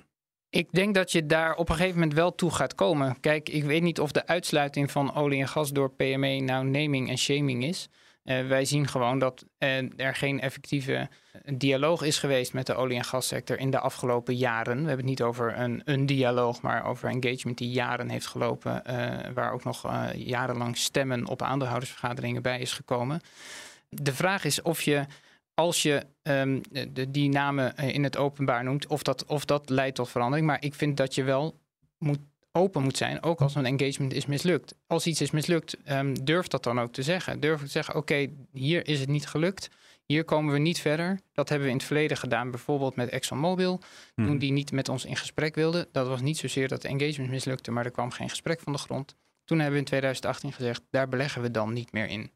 Ik 0.50 0.72
denk 0.72 0.94
dat 0.94 1.12
je 1.12 1.26
daar 1.26 1.54
op 1.54 1.68
een 1.68 1.74
gegeven 1.74 1.98
moment 1.98 2.14
wel 2.14 2.34
toe 2.34 2.50
gaat 2.50 2.74
komen. 2.74 3.20
Kijk, 3.20 3.48
ik 3.48 3.64
weet 3.64 3.82
niet 3.82 4.00
of 4.00 4.12
de 4.12 4.26
uitsluiting 4.26 4.90
van 4.90 5.14
olie 5.14 5.40
en 5.40 5.48
gas 5.48 5.72
door 5.72 5.90
PME 5.90 6.40
nou 6.40 6.66
naming 6.66 7.08
en 7.08 7.18
shaming 7.18 7.64
is. 7.64 7.88
Uh, 8.26 8.46
wij 8.46 8.64
zien 8.64 8.88
gewoon 8.88 9.18
dat 9.18 9.44
uh, 9.58 10.00
er 10.00 10.14
geen 10.14 10.40
effectieve 10.40 10.94
eh, 10.94 11.54
dialoog 11.56 12.02
is 12.02 12.18
geweest 12.18 12.52
met 12.52 12.66
de 12.66 12.74
olie- 12.74 12.96
en 12.96 13.04
gassector 13.04 13.58
in 13.58 13.70
de 13.70 13.78
afgelopen 13.78 14.36
jaren. 14.36 14.82
We 14.82 14.88
hebben 14.88 14.96
het 14.96 15.06
niet 15.06 15.22
over 15.22 15.58
een, 15.58 15.82
een 15.84 16.06
dialoog, 16.06 16.62
maar 16.62 16.84
over 16.84 17.08
engagement 17.08 17.58
die 17.58 17.70
jaren 17.70 18.08
heeft 18.08 18.26
gelopen, 18.26 18.82
waar 19.34 19.52
ook 19.52 19.64
nog 19.64 20.06
jarenlang 20.14 20.76
stemmen 20.76 21.26
op 21.26 21.42
aandeelhoudersvergaderingen 21.42 22.42
bij 22.42 22.60
is 22.60 22.72
gekomen. 22.72 23.20
De 23.88 24.14
vraag 24.14 24.44
is 24.44 24.62
of 24.62 24.82
je, 24.82 25.06
als 25.54 25.82
je 25.82 26.06
um, 26.22 26.60
de, 26.70 27.10
die 27.10 27.28
namen 27.28 27.76
in 27.76 28.04
het 28.04 28.16
openbaar 28.16 28.64
noemt, 28.64 28.86
of 28.86 29.02
dat, 29.02 29.24
of 29.26 29.44
dat 29.44 29.68
leidt 29.68 29.96
tot 29.96 30.08
verandering. 30.08 30.46
Maar 30.46 30.62
ik 30.62 30.74
vind 30.74 30.96
dat 30.96 31.14
je 31.14 31.22
wel 31.22 31.58
moet 31.98 32.20
open 32.56 32.82
moet 32.82 32.96
zijn, 32.96 33.22
ook 33.22 33.40
als 33.40 33.54
een 33.54 33.66
engagement 33.66 34.12
is 34.12 34.26
mislukt. 34.26 34.74
Als 34.86 35.06
iets 35.06 35.20
is 35.20 35.30
mislukt, 35.30 35.76
um, 35.90 36.24
durf 36.24 36.46
dat 36.46 36.62
dan 36.62 36.80
ook 36.80 36.92
te 36.92 37.02
zeggen. 37.02 37.40
Durf 37.40 37.60
te 37.60 37.66
zeggen, 37.66 37.94
oké, 37.94 38.12
okay, 38.12 38.34
hier 38.52 38.88
is 38.88 39.00
het 39.00 39.08
niet 39.08 39.26
gelukt. 39.26 39.70
Hier 40.06 40.24
komen 40.24 40.52
we 40.52 40.58
niet 40.58 40.80
verder. 40.80 41.20
Dat 41.32 41.48
hebben 41.48 41.66
we 41.66 41.72
in 41.72 41.78
het 41.78 41.86
verleden 41.86 42.16
gedaan, 42.16 42.50
bijvoorbeeld 42.50 42.96
met 42.96 43.08
ExxonMobil. 43.08 43.80
Toen 44.14 44.38
die 44.38 44.52
niet 44.52 44.72
met 44.72 44.88
ons 44.88 45.04
in 45.04 45.16
gesprek 45.16 45.54
wilden. 45.54 45.86
Dat 45.92 46.08
was 46.08 46.20
niet 46.20 46.38
zozeer 46.38 46.68
dat 46.68 46.82
de 46.82 46.88
engagement 46.88 47.30
mislukte, 47.30 47.70
maar 47.70 47.84
er 47.84 47.90
kwam 47.90 48.10
geen 48.10 48.28
gesprek 48.28 48.60
van 48.60 48.72
de 48.72 48.78
grond. 48.78 49.16
Toen 49.44 49.58
hebben 49.58 49.74
we 49.74 49.80
in 49.80 49.86
2018 49.86 50.52
gezegd, 50.52 50.82
daar 50.90 51.08
beleggen 51.08 51.42
we 51.42 51.50
dan 51.50 51.72
niet 51.72 51.92
meer 51.92 52.06
in. 52.06 52.30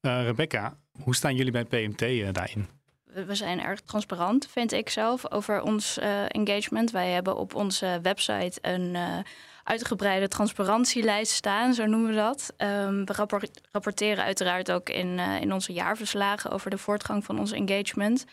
Eh, 0.00 0.22
Rebecca, 0.22 0.78
hoe 1.02 1.14
staan 1.14 1.36
jullie 1.36 1.52
bij 1.52 1.64
PMT 1.64 2.02
eh, 2.02 2.28
daarin? 2.32 2.68
We 3.14 3.34
zijn 3.34 3.60
erg 3.60 3.80
transparant, 3.80 4.46
vind 4.50 4.72
ik 4.72 4.88
zelf, 4.88 5.30
over 5.30 5.62
ons 5.62 5.98
eh, 5.98 6.22
engagement. 6.28 6.90
Wij 6.90 7.10
hebben 7.10 7.36
op 7.36 7.54
onze 7.54 7.98
website 8.02 8.58
een 8.62 8.94
eh, 8.94 9.18
uitgebreide 9.64 10.28
transparantielijst 10.28 11.32
staan, 11.32 11.74
zo 11.74 11.86
noemen 11.86 12.08
we 12.08 12.16
dat. 12.16 12.52
Ehm, 12.56 13.04
we 13.04 13.12
rappor- 13.12 13.48
rapporteren 13.72 14.24
uiteraard 14.24 14.70
ook 14.70 14.88
in, 14.88 15.18
eh, 15.18 15.40
in 15.40 15.52
onze 15.52 15.72
jaarverslagen 15.72 16.50
over 16.50 16.70
de 16.70 16.78
voortgang 16.78 17.24
van 17.24 17.38
ons 17.38 17.52
engagement. 17.52 18.24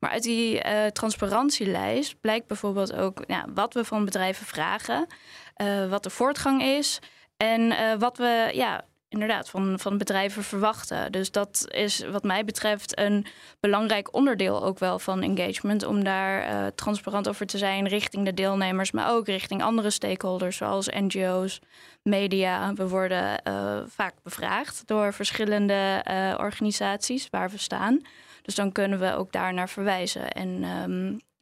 Maar 0.00 0.10
uit 0.10 0.22
die 0.22 0.62
transparantielijst 0.92 2.20
blijkt 2.20 2.46
bijvoorbeeld 2.46 2.92
ook 2.92 3.24
ja, 3.26 3.44
wat 3.54 3.74
we 3.74 3.84
van 3.84 4.04
bedrijven 4.04 4.46
vragen, 4.46 5.06
wat 5.88 6.02
de 6.02 6.10
voortgang 6.10 6.62
is 6.62 6.98
en 7.36 7.74
wat 7.98 8.16
we 8.16 8.50
ja, 8.52 8.84
inderdaad 9.08 9.50
van, 9.50 9.78
van 9.78 9.98
bedrijven 9.98 10.42
verwachten. 10.42 11.12
Dus 11.12 11.30
dat 11.30 11.64
is 11.68 12.04
wat 12.10 12.22
mij 12.22 12.44
betreft 12.44 12.98
een 12.98 13.26
belangrijk 13.60 14.14
onderdeel 14.14 14.64
ook 14.64 14.78
wel 14.78 14.98
van 14.98 15.22
engagement. 15.22 15.84
Om 15.84 16.04
daar 16.04 16.42
eh, 16.42 16.66
transparant 16.74 17.28
over 17.28 17.46
te 17.46 17.58
zijn 17.58 17.88
richting 17.88 18.24
de 18.24 18.34
deelnemers, 18.34 18.90
maar 18.90 19.10
ook 19.10 19.26
richting 19.26 19.62
andere 19.62 19.90
stakeholders 19.90 20.56
zoals 20.56 20.88
NGO's, 20.88 21.60
media. 22.02 22.72
We 22.74 22.88
worden 22.88 23.42
eh, 23.42 23.78
vaak 23.86 24.14
bevraagd 24.22 24.82
door 24.86 25.12
verschillende 25.12 26.00
eh, 26.02 26.34
organisaties 26.38 27.28
waar 27.30 27.50
we 27.50 27.58
staan. 27.58 28.00
Dus 28.42 28.54
dan 28.54 28.72
kunnen 28.72 28.98
we 28.98 29.14
ook 29.14 29.32
daar 29.32 29.54
naar 29.54 29.68
verwijzen. 29.68 30.30
En 30.32 30.60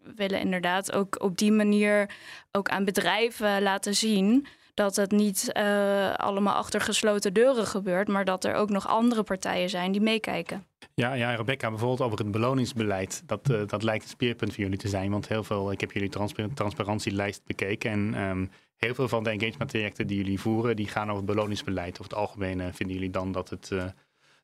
we 0.03 0.13
willen 0.17 0.41
inderdaad 0.41 0.93
ook 0.93 1.23
op 1.23 1.37
die 1.37 1.53
manier 1.53 2.11
ook 2.53 2.69
aan 2.69 2.85
bedrijven 2.85 3.63
laten 3.63 3.95
zien 3.95 4.47
dat 4.75 4.97
het 4.97 5.11
niet 5.11 5.53
eh, 5.53 6.15
allemaal 6.15 6.55
achter 6.55 6.81
gesloten 6.81 7.33
deuren 7.33 7.67
gebeurt, 7.67 8.09
maar 8.09 8.25
dat 8.25 8.45
er 8.45 8.55
ook 8.55 8.71
nog 8.71 8.87
andere 8.87 9.23
partijen 9.23 9.71
zijn 9.71 9.93
die 9.93 10.01
meekijken. 10.01 10.67
Ja, 10.95 11.13
ja, 11.13 11.35
Rebecca, 11.35 11.69
bijvoorbeeld 11.69 12.01
over 12.01 12.19
het 12.19 12.31
beloningsbeleid. 12.31 13.23
Dat, 13.27 13.51
eh, 13.51 13.67
dat 13.67 13.83
lijkt 13.83 14.05
een 14.05 14.11
speerpunt 14.11 14.55
voor 14.55 14.63
jullie 14.63 14.79
te 14.79 14.89
zijn. 14.89 15.11
Want 15.11 15.29
heel 15.29 15.45
veel, 15.45 15.73
ik 15.73 15.81
heb 15.81 15.93
jullie 15.93 16.09
transpa- 16.09 16.49
transparantielijst 16.55 17.45
bekeken. 17.45 17.91
En 17.91 18.15
ehm, 18.15 18.47
heel 18.77 18.95
veel 18.95 19.09
van 19.09 19.25
de 19.25 19.31
engagement 19.31 19.71
trajecten 19.71 20.07
die 20.07 20.17
jullie 20.17 20.41
voeren, 20.41 20.77
die 20.77 20.89
gaan 20.89 21.05
over 21.05 21.17
het 21.17 21.27
beloningsbeleid. 21.27 21.93
Over 22.01 22.13
het 22.13 22.15
algemeen 22.15 22.61
eh, 22.61 22.67
vinden 22.73 22.97
jullie 22.97 23.11
dan 23.11 23.33
dat 23.33 23.51
het, 23.51 23.69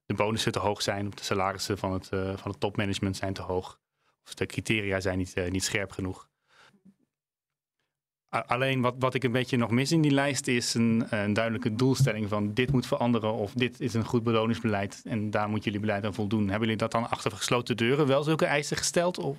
de 0.07 0.15
bonussen 0.15 0.53
te 0.53 0.59
hoog 0.59 0.83
zijn, 0.83 1.07
of 1.07 1.15
de 1.15 1.25
salarissen 1.25 1.79
van 1.79 1.93
het, 1.93 2.09
van 2.09 2.51
het 2.51 2.61
topmanagement 2.61 3.17
zijn 3.17 3.33
te 3.33 3.43
hoog. 3.43 3.79
Of 4.27 4.35
de 4.35 4.47
criteria 4.47 5.01
zijn 5.01 5.19
niet, 5.19 5.35
niet 5.51 5.65
scherp 5.65 5.93
genoeg. 5.93 6.30
Alleen 8.31 8.81
wat, 8.81 8.95
wat 8.99 9.15
ik 9.15 9.25
een 9.25 9.33
beetje 9.33 9.57
nog 9.57 9.71
mis 9.71 9.93
in 9.93 10.01
die 10.01 10.11
lijst 10.11 10.47
is 10.47 10.75
een, 10.75 11.07
duidelijke 11.09 11.75
doelstelling 11.75 12.29
van 12.29 12.55
dit 12.55 12.73
moet 12.73 12.87
veranderen 12.87 13.33
of 13.33 13.53
dit 13.53 13.81
is 13.81 13.95
een 13.95 14.05
goed 14.05 14.23
beloningsbeleid 14.23 15.03
en 15.05 15.31
daar 15.31 15.49
moet 15.49 15.65
jullie 15.65 15.81
beleid 15.81 16.05
aan 16.05 16.15
voldoen. 16.15 16.43
Hebben 16.43 16.61
jullie 16.61 16.77
dat 16.77 16.93
dan 16.93 17.11
achter 17.11 17.31
gesloten 17.31 17.77
deuren 17.77 18.07
wel 18.07 18.23
zulke 18.23 18.47
eisen 18.47 18.77
gesteld? 18.77 19.19
Of? 19.19 19.37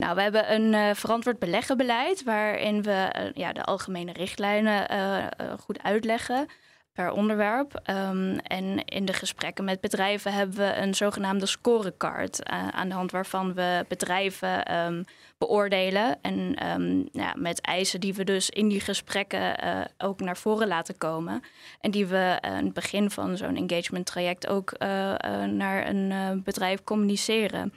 Nou, 0.00 0.14
we 0.14 0.22
hebben 0.22 0.54
een 0.54 0.74
eh, 0.74 0.94
verantwoord 0.94 1.38
beleggenbeleid 1.38 2.22
waarin 2.22 2.82
we 2.82 2.90
eh, 2.90 3.32
ja, 3.34 3.52
de 3.52 3.64
algemene 3.64 4.12
richtlijnen 4.12 4.88
eh, 4.88 5.26
goed 5.58 5.82
uitleggen 5.82 6.46
per 6.92 7.10
onderwerp. 7.10 7.80
Ehm, 7.82 8.38
en 8.42 8.84
in 8.84 9.04
de 9.04 9.12
gesprekken 9.12 9.64
met 9.64 9.80
bedrijven 9.80 10.32
hebben 10.32 10.56
we 10.56 10.74
een 10.76 10.94
zogenaamde 10.94 11.46
scorecard 11.46 12.42
eh, 12.42 12.68
aan 12.68 12.88
de 12.88 12.94
hand 12.94 13.10
waarvan 13.10 13.54
we 13.54 13.84
bedrijven 13.88 14.64
ehm, 14.64 15.02
beoordelen. 15.38 16.18
En 16.22 16.54
ehm, 16.54 17.02
ja, 17.12 17.34
met 17.36 17.60
eisen 17.60 18.00
die 18.00 18.14
we 18.14 18.24
dus 18.24 18.50
in 18.50 18.68
die 18.68 18.80
gesprekken 18.80 19.58
eh, 19.58 19.80
ook 19.98 20.20
naar 20.20 20.36
voren 20.36 20.68
laten 20.68 20.98
komen. 20.98 21.42
En 21.80 21.90
die 21.90 22.06
we 22.06 22.38
eh, 22.40 22.52
aan 22.52 22.64
het 22.64 22.74
begin 22.74 23.10
van 23.10 23.36
zo'n 23.36 23.56
engagement 23.56 24.06
traject 24.06 24.46
ook 24.46 24.70
eh, 24.70 25.10
eh, 25.10 25.50
naar 25.50 25.88
een 25.88 26.10
eh, 26.10 26.30
bedrijf 26.44 26.84
communiceren. 26.84 27.72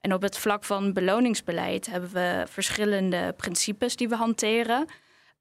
En 0.00 0.14
op 0.14 0.22
het 0.22 0.38
vlak 0.38 0.64
van 0.64 0.92
beloningsbeleid 0.92 1.86
hebben 1.86 2.10
we 2.12 2.44
verschillende 2.48 3.34
principes 3.36 3.96
die 3.96 4.08
we 4.08 4.16
hanteren. 4.16 4.86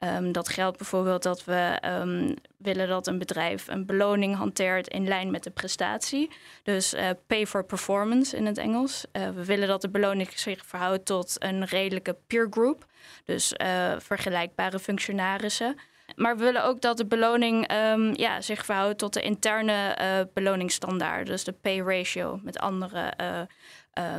Ehm, 0.06 0.32
dat 0.32 0.50
geldt 0.50 0.78
bijvoorbeeld 0.78 1.24
dat 1.24 1.44
we 1.44 1.78
ehm, 1.82 2.34
willen 2.58 2.88
dat 2.88 3.08
een 3.08 3.18
bedrijf 3.18 3.68
een 3.68 3.86
beloning 3.86 4.36
hanteert 4.36 4.88
in 4.88 5.08
lijn 5.08 5.32
met 5.32 5.44
de 5.44 5.50
prestatie. 5.50 6.32
Dus 6.64 6.94
eh, 6.94 7.10
pay 7.28 7.48
for 7.48 7.66
performance 7.66 8.38
in 8.38 8.46
het 8.46 8.58
Engels. 8.58 9.06
Eh, 9.12 9.30
we 9.30 9.46
willen 9.46 9.68
dat 9.68 9.82
de 9.82 9.90
beloning 9.90 10.40
zich 10.40 10.66
verhoudt 10.66 11.06
tot 11.06 11.44
een 11.44 11.66
redelijke 11.66 12.18
peer 12.28 12.48
group. 12.50 12.86
Dus 13.24 13.54
eh, 13.54 13.94
vergelijkbare 13.98 14.80
functionarissen. 14.80 15.76
Maar 16.16 16.38
we 16.38 16.44
willen 16.44 16.64
ook 16.64 16.82
dat 16.82 16.98
de 16.98 17.06
beloning 17.06 17.68
ehm, 17.68 18.14
ja, 18.14 18.42
zich 18.42 18.66
verhoudt 18.66 18.98
tot 18.98 19.14
de 19.14 19.22
interne 19.22 20.30
beloningsstandaard. 20.34 21.28
Dus 21.28 21.44
de 21.44 21.52
pay 21.52 21.80
ratio 21.80 22.40
met 22.44 22.60
andere 22.60 23.14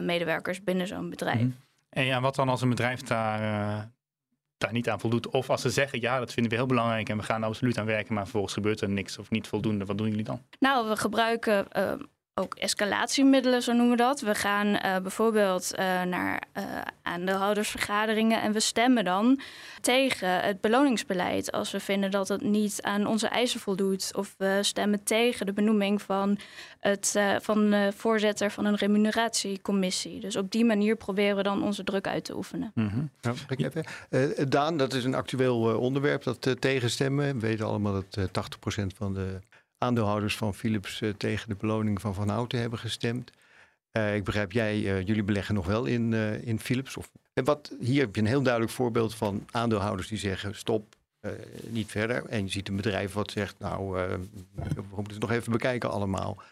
medewerkers 0.00 0.64
binnen 0.64 0.86
zo'n 0.86 1.10
bedrijf. 1.10 1.40
Mhm. 1.40 1.50
En 1.90 2.04
ja, 2.04 2.20
wat 2.20 2.34
dan 2.34 2.48
als 2.48 2.62
een 2.62 2.68
bedrijf 2.68 3.00
daar, 3.00 3.90
daar 4.58 4.72
niet 4.72 4.88
aan 4.88 5.00
voldoet? 5.00 5.28
Of 5.28 5.50
als 5.50 5.60
ze 5.60 5.70
zeggen, 5.70 6.00
ja, 6.00 6.18
dat 6.18 6.32
vinden 6.32 6.52
we 6.52 6.58
heel 6.58 6.66
belangrijk 6.66 7.08
en 7.08 7.16
we 7.16 7.22
gaan 7.22 7.42
er 7.42 7.48
absoluut 7.48 7.78
aan 7.78 7.86
werken, 7.86 8.14
maar 8.14 8.22
vervolgens 8.22 8.54
gebeurt 8.54 8.80
er 8.80 8.88
niks 8.88 9.18
of 9.18 9.30
niet 9.30 9.46
voldoende. 9.46 9.84
Wat 9.84 9.98
doen 9.98 10.08
jullie 10.08 10.25
dan? 10.25 10.42
Nou, 10.58 10.88
we 10.88 10.96
gebruiken 10.96 11.72
eh, 11.72 11.92
ook 12.40 12.54
escalatiemiddelen, 12.54 13.62
zo 13.62 13.72
noemen 13.72 13.96
we 13.96 14.02
dat. 14.02 14.20
We 14.20 14.34
gaan 14.34 14.76
eh, 14.76 14.96
bijvoorbeeld 14.98 15.74
eh, 15.74 16.02
naar 16.02 16.42
eh, 16.52 16.64
aandeelhoudersvergaderingen 17.02 18.42
en 18.42 18.52
we 18.52 18.60
stemmen 18.60 19.04
dan 19.04 19.40
tegen 19.80 20.40
het 20.40 20.60
beloningsbeleid 20.60 21.52
als 21.52 21.70
we 21.70 21.80
vinden 21.80 22.10
dat 22.10 22.28
het 22.28 22.42
niet 22.42 22.82
aan 22.82 23.06
onze 23.06 23.28
eisen 23.28 23.60
voldoet. 23.60 24.10
Of 24.16 24.34
we 24.38 24.58
stemmen 24.62 25.02
tegen 25.04 25.46
de 25.46 25.52
benoeming 25.52 26.02
van, 26.02 26.38
het, 26.80 27.12
eh, 27.16 27.36
van 27.40 27.70
de 27.70 27.92
voorzitter 27.96 28.50
van 28.50 28.64
een 28.64 28.76
remuneratiecommissie. 28.76 30.20
Dus 30.20 30.36
op 30.36 30.50
die 30.50 30.64
manier 30.64 30.96
proberen 30.96 31.36
we 31.36 31.42
dan 31.42 31.62
onze 31.62 31.84
druk 31.84 32.06
uit 32.06 32.24
te 32.24 32.36
oefenen. 32.36 32.72
Ja, 33.20 33.32
ik 33.48 33.60
even? 33.60 33.84
Eh, 34.10 34.46
Daan, 34.48 34.76
dat 34.76 34.94
is 34.94 35.04
een 35.04 35.14
actueel 35.14 35.78
onderwerp, 35.78 36.22
dat 36.22 36.46
eh, 36.46 36.52
tegenstemmen. 36.52 37.34
We 37.34 37.46
weten 37.46 37.66
allemaal 37.66 37.92
dat 37.92 38.16
eh 38.16 38.24
80% 38.24 38.94
van 38.96 39.14
de 39.14 39.38
aandeelhouders 39.78 40.37
van 40.37 40.54
Philips 40.54 41.00
eh, 41.00 41.11
tegen 41.11 41.49
de 41.49 41.54
beloning 41.54 42.00
van 42.00 42.14
Van 42.14 42.28
Houten 42.28 42.61
hebben 42.61 42.78
gestemd. 42.78 43.30
Eh, 43.90 44.14
ik 44.14 44.25
begrijp, 44.25 44.52
jij, 44.52 44.75
eh, 44.75 45.06
jullie 45.06 45.23
beleggen 45.23 45.54
nog 45.54 45.66
wel 45.66 45.85
in, 45.85 46.12
in 46.42 46.61
Philips. 46.61 46.97
Of, 46.97 47.11
en 47.33 47.45
wat, 47.45 47.73
hier 47.80 48.00
heb 48.00 48.14
je 48.14 48.21
een 48.21 48.26
heel 48.26 48.42
duidelijk 48.42 48.73
voorbeeld 48.73 49.14
van 49.14 49.47
aandeelhouders 49.50 50.09
die 50.09 50.18
zeggen 50.18 50.54
stop, 50.54 50.95
niet 51.68 51.90
verder. 51.90 52.25
En 52.25 52.45
je 52.45 52.50
ziet 52.50 52.68
een 52.68 52.76
bedrijf 52.76 53.12
wat 53.12 53.30
zegt, 53.30 53.59
nou, 53.59 53.92
we 54.54 54.83
moeten 54.95 55.12
het 55.12 55.21
nog 55.21 55.30
even 55.30 55.52
bekijken 55.52 55.90
allemaal. 55.90 56.42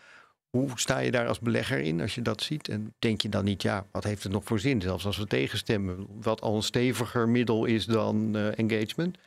Hoe 0.50 0.71
sta 0.75 0.99
je 0.99 1.11
daar 1.11 1.28
als 1.28 1.38
belegger 1.38 1.78
in 1.78 2.00
als 2.00 2.14
je 2.14 2.23
dat 2.23 2.43
ziet? 2.43 2.69
En 2.69 2.95
denk 2.99 3.21
je 3.21 3.28
dan 3.28 3.45
niet, 3.45 3.62
ja, 3.62 3.87
wat 3.90 4.04
heeft 4.04 4.23
het 4.23 4.33
nog 4.33 4.45
voor 4.45 4.61
zin? 4.61 4.81
Zelfs 4.81 5.07
als 5.07 5.16
we 5.16 5.26
tegenstemmen, 5.26 6.07
wat 6.21 6.40
al 6.40 6.57
een 6.57 6.62
steviger 6.62 7.28
middel 7.28 7.64
is 7.64 7.85
dan 7.85 8.37
engagement, 8.37 9.19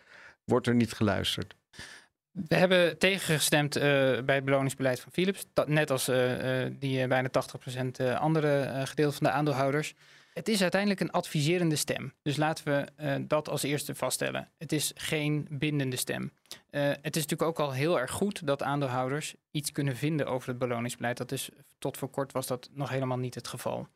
wordt 0.43 0.67
er 0.67 0.75
niet 0.75 0.93
geluisterd. 0.93 1.55
We 2.45 2.55
hebben 2.55 2.97
tegengestemd 2.97 3.75
eh, 3.75 3.81
bij 4.21 4.35
het 4.35 4.45
beloningsbeleid 4.45 4.99
van 4.99 5.11
Philips. 5.11 5.45
Net 5.65 5.91
als 5.91 6.07
eh, 6.07 6.65
eh, 6.65 6.73
die 6.79 7.07
bijna 7.07 7.29
80% 7.29 7.91
eh, 7.91 8.19
andere 8.19 8.81
gedeelte 8.85 9.15
van 9.15 9.27
de 9.27 9.33
aandeelhouders. 9.33 9.93
Het 10.33 10.47
is 10.47 10.61
uiteindelijk 10.61 11.01
een 11.01 11.11
adviserende 11.11 11.75
stem. 11.75 12.13
Dus 12.21 12.37
laten 12.37 12.65
we 12.65 13.23
dat 13.27 13.49
als 13.49 13.63
eerste 13.63 13.95
vaststellen. 13.95 14.49
Het 14.57 14.71
is 14.71 14.91
geen 14.95 15.47
bindende 15.49 15.95
stem. 15.95 16.31
Het 16.69 17.15
is 17.15 17.21
natuurlijk 17.21 17.41
ook 17.41 17.59
al 17.59 17.71
heel 17.71 17.99
erg 17.99 18.11
goed 18.11 18.47
dat 18.47 18.63
aandeelhouders 18.63 19.35
iets 19.51 19.71
kunnen 19.71 19.95
vinden 19.95 20.27
over 20.27 20.49
het 20.49 20.57
beloningsbeleid. 20.57 21.17
Dat 21.17 21.31
is, 21.31 21.49
tot 21.77 21.97
voor 21.97 22.09
kort 22.09 22.31
was 22.31 22.47
dat 22.47 22.69
nog 22.73 22.89
helemaal 22.89 23.17
niet 23.17 23.35
het 23.35 23.47
geval. 23.47 23.87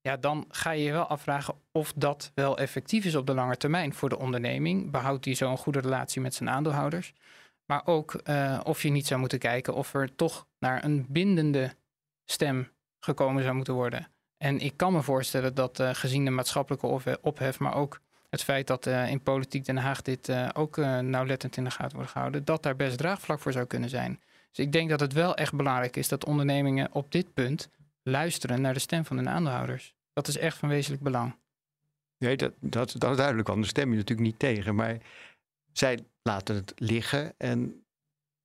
Ja, 0.00 0.16
dan 0.16 0.44
ga 0.48 0.70
je 0.70 0.84
je 0.84 0.92
wel 0.92 1.06
afvragen 1.06 1.54
of 1.72 1.92
dat 1.96 2.30
wel 2.34 2.58
effectief 2.58 3.04
is 3.04 3.14
op 3.14 3.26
de 3.26 3.34
lange 3.34 3.56
termijn 3.56 3.94
voor 3.94 4.08
de 4.08 4.18
onderneming. 4.18 4.90
Behoudt 4.90 5.24
die 5.24 5.34
zo'n 5.34 5.56
goede 5.56 5.80
relatie 5.80 6.20
met 6.20 6.34
zijn 6.34 6.50
aandeelhouders? 6.50 7.12
Maar 7.66 7.82
ook 7.86 8.14
eh, 8.14 8.60
of 8.64 8.82
je 8.82 8.90
niet 8.90 9.06
zou 9.06 9.20
moeten 9.20 9.38
kijken 9.38 9.74
of 9.74 9.94
er 9.94 10.14
toch 10.14 10.46
naar 10.58 10.84
een 10.84 11.06
bindende 11.08 11.74
stem 12.24 12.68
gekomen 13.00 13.42
zou 13.42 13.54
moeten 13.54 13.74
worden. 13.74 14.08
En 14.36 14.58
ik 14.58 14.76
kan 14.76 14.92
me 14.92 15.02
voorstellen 15.02 15.54
dat 15.54 15.80
uh, 15.80 15.90
gezien 15.92 16.24
de 16.24 16.30
maatschappelijke 16.30 16.86
ophe- 16.86 17.18
ophef, 17.20 17.58
maar 17.58 17.74
ook 17.74 18.00
het 18.30 18.42
feit 18.42 18.66
dat 18.66 18.86
in 18.86 19.22
politiek 19.22 19.64
Den 19.64 19.76
Haag 19.76 20.02
dit 20.02 20.54
ook 20.54 20.76
nauwlettend 21.00 21.56
in 21.56 21.64
de 21.64 21.70
gaten 21.70 21.96
wordt 21.96 22.10
gehouden, 22.10 22.44
dat 22.44 22.62
daar 22.62 22.76
best 22.76 22.98
draagvlak 22.98 23.40
voor 23.40 23.52
zou 23.52 23.66
kunnen 23.66 23.88
zijn. 23.88 24.20
Dus 24.50 24.64
ik 24.64 24.72
denk 24.72 24.90
dat 24.90 25.00
het 25.00 25.12
wel 25.12 25.36
echt 25.36 25.54
belangrijk 25.54 25.96
is 25.96 26.08
dat 26.08 26.24
ondernemingen 26.24 26.88
op 26.92 27.12
dit 27.12 27.34
punt 27.34 27.68
luisteren 28.02 28.60
naar 28.60 28.74
de 28.74 28.80
stem 28.80 29.04
van 29.04 29.16
hun 29.16 29.28
aandeelhouders. 29.28 29.94
Dat 30.12 30.28
is 30.28 30.38
echt 30.38 30.56
van 30.56 30.68
wezenlijk 30.68 31.02
belang. 31.02 31.36
Nee, 32.18 32.36
dat, 32.36 32.52
dat, 32.60 32.94
dat 32.98 33.10
is 33.10 33.16
duidelijk, 33.16 33.48
anders 33.48 33.68
stem 33.68 33.90
je 33.90 33.96
natuurlijk 33.96 34.26
niet 34.26 34.38
tegen. 34.38 34.74
Maar 34.74 34.98
zij 35.78 35.98
laten 36.22 36.54
het 36.54 36.72
liggen 36.76 37.34
en 37.38 37.84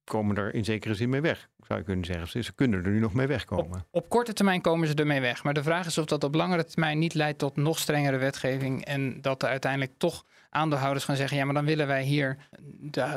komen 0.03 0.38
er 0.38 0.53
in 0.53 0.65
zekere 0.65 0.95
zin 0.95 1.09
mee 1.09 1.21
weg, 1.21 1.50
zou 1.67 1.79
je 1.79 1.86
kunnen 1.86 2.05
zeggen. 2.05 2.43
Ze 2.43 2.53
kunnen 2.53 2.86
er 2.86 2.91
nu 2.91 3.00
nog 3.00 3.13
mee 3.13 3.27
wegkomen. 3.27 3.79
Op, 3.79 3.88
op 3.91 4.09
korte 4.09 4.33
termijn 4.33 4.62
komen 4.62 4.88
ze 4.88 4.93
ermee 4.93 5.21
weg. 5.21 5.43
Maar 5.43 5.53
de 5.53 5.63
vraag 5.63 5.86
is 5.86 5.98
of 5.98 6.05
dat 6.05 6.24
op 6.24 6.33
langere 6.33 6.65
termijn 6.65 7.00
niet 7.00 7.13
leidt 7.13 7.39
tot 7.39 7.55
nog 7.55 7.79
strengere 7.79 8.17
wetgeving. 8.17 8.86
En 8.86 9.21
dat 9.21 9.43
er 9.43 9.50
uiteindelijk 9.50 9.91
toch 9.98 10.25
aandeelhouders 10.50 11.05
gaan 11.05 11.15
zeggen: 11.15 11.38
ja, 11.38 11.45
maar 11.45 11.53
dan 11.53 11.65
willen 11.65 11.88
wij 11.88 12.03
hier. 12.03 12.38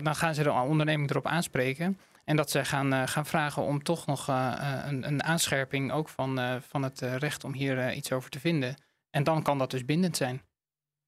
Dan 0.02 0.14
gaan 0.14 0.35
ze 0.35 0.42
de 0.42 0.52
onderneming 0.52 1.11
erop 1.11 1.26
aanspreken. 1.26 1.99
En 2.25 2.37
dat 2.37 2.50
ze 2.50 2.64
gaan, 2.64 2.92
uh, 2.92 3.02
gaan 3.07 3.26
vragen 3.26 3.62
om 3.62 3.83
toch 3.83 4.07
nog 4.07 4.28
uh, 4.28 4.83
een, 4.87 5.07
een, 5.07 5.23
aanscherping 5.23 5.92
ook 5.92 6.09
van, 6.09 6.38
uh, 6.38 6.57
van 6.61 6.83
het 6.83 7.00
recht 7.00 7.45
om 7.45 7.52
hier 7.52 7.92
iets 7.92 8.12
over 8.12 8.31
te 8.31 8.40
vinden. 8.40 8.76
En 9.11 9.25
dan 9.25 9.42
kan 9.42 9.59
dat 9.59 9.71
dus 9.71 9.85
bindend 9.85 10.16
zijn. 10.16 10.42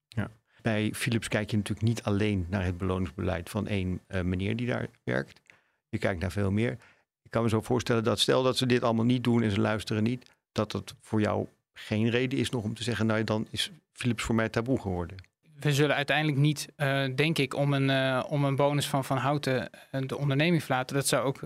Ja. 0.07 0.29
Bij 0.65 0.91
Philips 0.95 1.27
kijk 1.27 1.51
je 1.51 1.57
natuurlijk 1.57 1.87
niet 1.87 2.03
alleen 2.03 2.45
naar 2.49 2.63
het 2.63 2.77
beloningsbeleid 2.77 3.49
van 3.49 3.67
één 3.67 4.01
meneer 4.07 4.55
die 4.55 4.67
daar 4.67 4.87
werkt. 5.03 5.41
Je 5.89 5.97
kijkt 5.97 6.21
naar 6.21 6.31
veel 6.31 6.51
meer. 6.51 6.77
Ik 7.23 7.31
kan 7.31 7.43
me 7.43 7.49
zo 7.49 7.61
voorstellen 7.61 8.03
dat 8.03 8.19
stel 8.19 8.43
dat 8.43 8.57
ze 8.57 8.65
dit 8.65 8.83
allemaal 8.83 9.05
niet 9.05 9.23
doen 9.23 9.43
en 9.43 9.51
ze 9.51 9.59
luisteren 9.59 10.03
niet, 10.03 10.29
dat 10.51 10.71
het 10.71 10.95
voor 11.01 11.21
jou 11.21 11.47
geen 11.73 12.09
reden 12.09 12.39
is 12.39 12.49
nog 12.49 12.63
om 12.63 12.73
te 12.73 12.83
zeggen, 12.83 13.05
nou 13.05 13.23
dan 13.23 13.47
is 13.49 13.71
Philips 13.93 14.23
voor 14.23 14.35
mij 14.35 14.49
taboe 14.49 14.81
geworden 14.81 15.17
we 15.59 15.73
zullen 15.73 15.95
uiteindelijk 15.95 16.37
niet, 16.37 16.67
uh, 16.77 17.05
denk 17.15 17.37
ik, 17.37 17.55
om 17.55 17.73
een, 17.73 17.89
uh, 17.89 18.23
om 18.29 18.45
een 18.45 18.55
bonus 18.55 18.87
van 18.87 19.05
Van 19.05 19.17
Houten 19.17 19.69
uh, 19.91 20.01
de 20.07 20.17
onderneming 20.17 20.63
verlaten. 20.63 20.95
Dat 20.95 21.07
zou 21.07 21.25
ook 21.25 21.39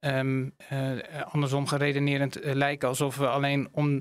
um, 0.00 0.54
andersom 1.30 1.66
geredenerend 1.66 2.38
lijken 2.42 2.88
alsof 2.88 3.16
we 3.16 3.28
alleen 3.28 3.68
om 3.72 4.00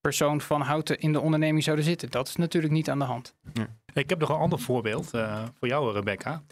persoon 0.00 0.40
Van 0.40 0.60
Houten 0.60 0.98
in 0.98 1.12
de 1.12 1.20
onderneming 1.20 1.64
zouden 1.64 1.84
zitten. 1.84 2.10
Dat 2.10 2.28
is 2.28 2.36
natuurlijk 2.36 2.72
niet 2.72 2.90
aan 2.90 2.98
de 2.98 3.04
hand. 3.04 3.34
Ja. 3.52 3.66
Ik 3.92 4.08
heb 4.08 4.18
nog 4.18 4.28
een 4.28 4.36
ander 4.36 4.58
voorbeeld 4.58 5.10
voor 5.58 5.68
jou, 5.68 5.92
Rebecca. 5.92 6.42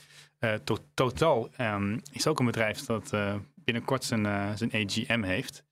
Total 0.95 1.51
um, 1.61 2.01
is 2.13 2.27
ook 2.27 2.39
een 2.39 2.47
bedrijf 2.47 2.85
dat 2.85 3.17
binnenkort 3.55 4.05
zijn, 4.05 4.57
zijn 4.59 4.73
AGM 4.73 5.23
heeft. 5.23 5.65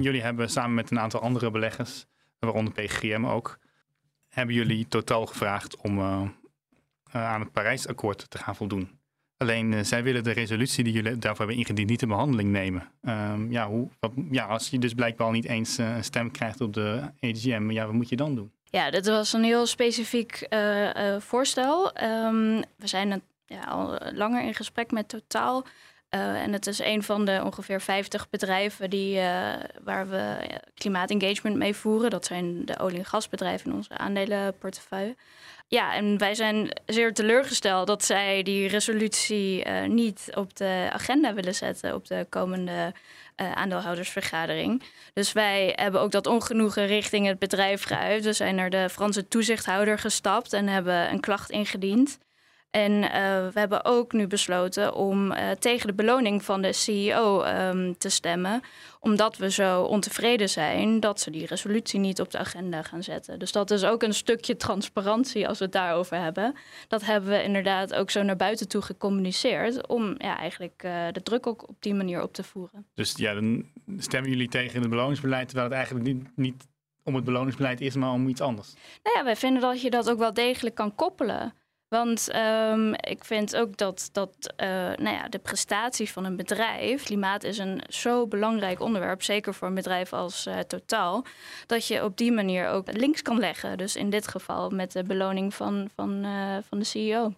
Jullie 0.00 0.22
hebben 0.22 0.50
samen 0.50 0.74
met 0.74 0.90
een 0.90 1.00
aantal 1.00 1.20
andere 1.20 1.50
beleggers, 1.50 2.06
waaronder 2.38 2.72
PGM 2.72 3.24
ook, 3.26 3.58
hebben 4.28 4.54
jullie 4.54 4.88
totaal 4.88 5.26
gevraagd 5.26 5.76
om 5.76 5.98
uh, 5.98 6.22
aan 7.10 7.40
het 7.40 7.52
Parijsakkoord 7.52 8.30
te 8.30 8.38
gaan 8.38 8.56
voldoen. 8.56 8.98
Alleen 9.44 9.72
uh, 9.72 9.80
zij 9.82 10.02
willen 10.02 10.24
de 10.24 10.30
resolutie 10.30 10.84
die 10.84 10.92
jullie 10.92 11.18
daarvoor 11.18 11.46
hebben 11.46 11.56
ingediend 11.56 11.88
niet 11.88 12.02
in 12.02 12.08
behandeling 12.08 12.50
nemen. 12.50 12.88
Um, 13.02 13.50
ja, 13.50 13.68
hoe, 13.68 13.88
wat, 14.00 14.12
ja, 14.30 14.44
als 14.44 14.68
je 14.68 14.78
dus 14.78 14.94
blijkbaar 14.94 15.30
niet 15.30 15.44
eens 15.44 15.78
uh, 15.78 15.96
een 15.96 16.04
stem 16.04 16.30
krijgt 16.30 16.60
op 16.60 16.72
de 16.72 17.00
AGM, 17.20 17.70
ja, 17.70 17.84
wat 17.84 17.94
moet 17.94 18.08
je 18.08 18.16
dan 18.16 18.34
doen? 18.34 18.52
Ja, 18.64 18.90
dit 18.90 19.06
was 19.06 19.32
een 19.32 19.44
heel 19.44 19.66
specifiek 19.66 20.48
voorstel. 21.18 22.02
Um, 22.02 22.62
we 22.76 22.86
zijn 22.86 23.22
ja, 23.46 23.64
al 23.64 23.98
langer 24.12 24.42
in 24.42 24.54
gesprek 24.54 24.90
met 24.90 25.08
Totaal. 25.08 25.64
En 26.08 26.52
het 26.52 26.66
is 26.66 26.78
een 26.78 27.02
van 27.02 27.24
de 27.24 27.40
ongeveer 27.44 27.80
50 27.80 28.30
bedrijven 28.30 28.90
die, 28.90 29.20
waar 29.82 30.08
we 30.08 30.36
klimaatengagement 30.74 31.56
mee 31.56 31.74
voeren. 31.74 32.10
Dat 32.10 32.24
zijn 32.24 32.64
de 32.64 32.78
olie- 32.78 32.98
en 32.98 33.04
gasbedrijven 33.04 33.70
in 33.70 33.76
onze 33.76 33.98
aandelenportefeuille. 33.98 35.16
Ja, 35.68 35.94
en 35.94 36.18
wij 36.18 36.34
zijn 36.34 36.80
zeer 36.86 37.14
teleurgesteld 37.14 37.86
dat 37.86 38.04
zij 38.04 38.42
die 38.42 38.68
resolutie 38.68 39.68
niet 39.68 40.30
op 40.34 40.56
de 40.56 40.88
agenda 40.92 41.34
willen 41.34 41.54
zetten 41.54 41.94
op 41.94 42.06
de 42.06 42.26
komende 42.28 42.92
aandeelhoudersvergadering. 43.36 44.82
Dus 45.12 45.32
wij 45.32 45.72
hebben 45.76 46.00
ook 46.00 46.10
dat 46.10 46.26
ongenoegen 46.26 46.86
richting 46.86 47.26
het 47.26 47.38
bedrijf 47.38 47.84
geuit. 47.84 48.24
We 48.24 48.32
zijn 48.32 48.54
naar 48.54 48.70
de 48.70 48.88
Franse 48.90 49.28
toezichthouder 49.28 49.98
gestapt 49.98 50.52
en 50.52 50.68
hebben 50.68 51.12
een 51.12 51.20
klacht 51.20 51.50
ingediend. 51.50 52.18
En 52.74 52.92
uh, 52.92 53.08
we 53.52 53.58
hebben 53.58 53.84
ook 53.84 54.12
nu 54.12 54.26
besloten 54.26 54.94
om 54.94 55.32
uh, 55.32 55.50
tegen 55.50 55.86
de 55.86 55.94
beloning 55.94 56.44
van 56.44 56.62
de 56.62 56.72
CEO 56.72 57.40
um, 57.40 57.46
ehm, 57.46 57.92
te 57.98 58.08
stemmen. 58.08 58.60
Omdat 59.00 59.36
we 59.36 59.50
zo 59.50 59.82
ontevreden 59.82 60.48
zijn 60.48 61.00
dat 61.00 61.20
ze 61.20 61.30
die 61.30 61.46
resolutie 61.46 62.00
niet 62.00 62.20
op 62.20 62.30
de 62.30 62.38
agenda 62.38 62.82
gaan 62.82 63.02
zetten. 63.02 63.38
Dus 63.38 63.52
dat 63.52 63.70
is 63.70 63.84
ook 63.84 64.02
een 64.02 64.14
stukje 64.14 64.56
transparantie 64.56 65.48
als 65.48 65.58
we 65.58 65.64
het 65.64 65.72
daarover 65.72 66.16
hebben. 66.16 66.54
Dat 66.88 67.04
hebben 67.04 67.30
we 67.30 67.42
inderdaad 67.42 67.94
ook 67.94 68.10
zo 68.10 68.22
naar 68.22 68.36
buiten 68.36 68.68
toe 68.68 68.82
gecommuniceerd. 68.82 69.86
Om 69.86 70.14
ja, 70.18 70.38
eigenlijk 70.38 70.82
uh, 70.84 71.06
de 71.12 71.22
druk 71.22 71.46
ook 71.46 71.68
op 71.68 71.76
die 71.80 71.94
manier 71.94 72.22
op 72.22 72.32
te 72.32 72.42
voeren. 72.42 72.86
Dus 72.94 73.12
ja, 73.16 73.34
dan 73.34 73.66
stemmen 73.98 74.30
jullie 74.30 74.48
tegen 74.48 74.80
het 74.80 74.90
beloningsbeleid. 74.90 75.46
Terwijl 75.48 75.68
het 75.68 75.76
eigenlijk 75.76 76.06
niet, 76.06 76.36
niet 76.36 76.66
om 77.02 77.14
het 77.14 77.24
beloningsbeleid 77.24 77.80
is, 77.80 77.94
maar 77.94 78.12
om 78.12 78.28
iets 78.28 78.40
anders. 78.40 78.74
Nou 79.02 79.16
ja, 79.18 79.24
wij 79.24 79.36
vinden 79.36 79.62
dat 79.62 79.82
je 79.82 79.90
dat 79.90 80.10
ook 80.10 80.18
wel 80.18 80.34
degelijk 80.34 80.74
kan 80.74 80.94
koppelen. 80.94 81.54
Want 81.88 82.34
um, 82.34 82.94
ik 82.94 83.24
vind 83.24 83.56
ook 83.56 83.76
dat, 83.76 84.08
dat 84.12 84.54
uh, 84.62 84.66
nou 84.68 85.16
ja, 85.16 85.28
de 85.28 85.38
prestatie 85.38 86.10
van 86.10 86.24
een 86.24 86.36
bedrijf, 86.36 87.02
klimaat 87.02 87.44
is 87.44 87.58
een 87.58 87.82
zo 87.88 88.26
belangrijk 88.26 88.80
onderwerp, 88.80 89.22
zeker 89.22 89.54
voor 89.54 89.68
een 89.68 89.74
bedrijf 89.74 90.12
als 90.12 90.46
uh, 90.46 90.58
Totaal, 90.58 91.24
dat 91.66 91.86
je 91.86 92.04
op 92.04 92.16
die 92.16 92.32
manier 92.32 92.68
ook 92.68 92.92
links 92.92 93.22
kan 93.22 93.38
leggen. 93.38 93.78
Dus 93.78 93.96
in 93.96 94.10
dit 94.10 94.28
geval 94.28 94.70
met 94.70 94.92
de 94.92 95.02
beloning 95.02 95.54
van, 95.54 95.90
van, 95.94 96.24
uh, 96.24 96.56
van 96.68 96.78
de 96.78 96.84
CEO. 96.84 97.32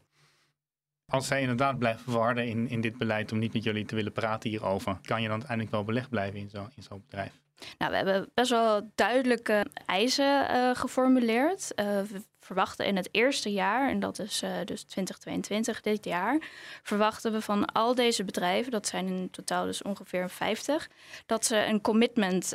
Als 1.13 1.27
zij 1.27 1.41
inderdaad 1.41 1.79
blijven 1.79 2.03
verwarden 2.03 2.47
in, 2.47 2.69
in 2.69 2.81
dit 2.81 2.99
beleid 2.99 3.33
om 3.33 3.39
niet 3.39 3.53
met 3.53 3.65
jullie 3.65 3.85
te 3.85 3.95
willen 3.95 4.13
praten 4.13 4.51
hierover, 4.51 4.99
kan 5.03 5.23
je 5.23 5.29
dan 5.29 5.37
uiteindelijk 5.37 5.71
wel 5.71 5.85
belegd 5.85 6.11
blijven 6.11 6.39
in 6.39 6.51
zo'n 6.77 7.03
bedrijf? 7.09 7.33
Nou, 7.79 7.91
we 7.91 7.97
hebben 7.97 8.31
best 8.35 8.51
wel 8.51 8.91
duidelijke 8.95 9.67
eisen 9.87 10.51
uh, 10.51 10.71
geformuleerd. 10.75 11.73
Uh, 11.77 11.87
we 11.87 12.23
verwachten 12.47 12.87
in 12.87 12.97
het 12.97 13.09
eerste 13.13 13.53
jaar, 13.53 13.91
en 13.91 14.01
dat 14.01 14.19
is 14.19 14.43
uh, 14.43 14.51
dus 14.65 14.83
2022 14.83 15.81
dit 15.81 16.05
jaar, 16.05 16.39
verwachten 16.83 17.33
we 17.33 17.41
van 17.41 17.65
al 17.65 17.95
deze 17.95 18.25
bedrijven, 18.25 18.73
dat 18.73 18.87
zijn 18.87 19.07
in 19.07 19.31
totaal 19.31 19.65
dus 19.65 19.83
ongeveer 19.83 20.31
50, 20.31 20.89
dat 21.27 21.45
ze 21.45 21.57
een 21.57 21.81
commitment 21.81 22.55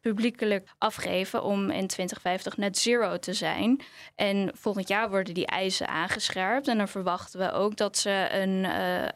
publiekelijk 0.00 0.68
afgeven 0.78 1.42
om 1.42 1.70
in 1.70 1.86
2050 1.86 2.56
net 2.56 2.78
zero 2.78 3.18
te 3.18 3.32
zijn. 3.32 3.80
En 4.14 4.50
volgend 4.54 4.88
jaar 4.88 5.10
worden 5.10 5.34
die 5.34 5.46
eisen 5.46 5.88
aangescherpt. 5.88 6.68
En 6.68 6.78
dan 6.78 6.88
verwachten 6.88 7.40
we 7.40 7.52
ook 7.52 7.76
dat 7.76 7.98
ze 7.98 8.28
een 8.30 8.66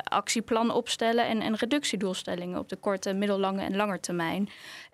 actieplan 0.04 0.70
opstellen 0.70 1.26
en, 1.26 1.40
en 1.40 1.54
reductiedoelstellingen 1.54 2.58
op 2.58 2.68
de 2.68 2.76
korte, 2.76 3.12
middellange 3.12 3.62
en 3.62 3.76
lange 3.76 4.00
termijn 4.00 4.48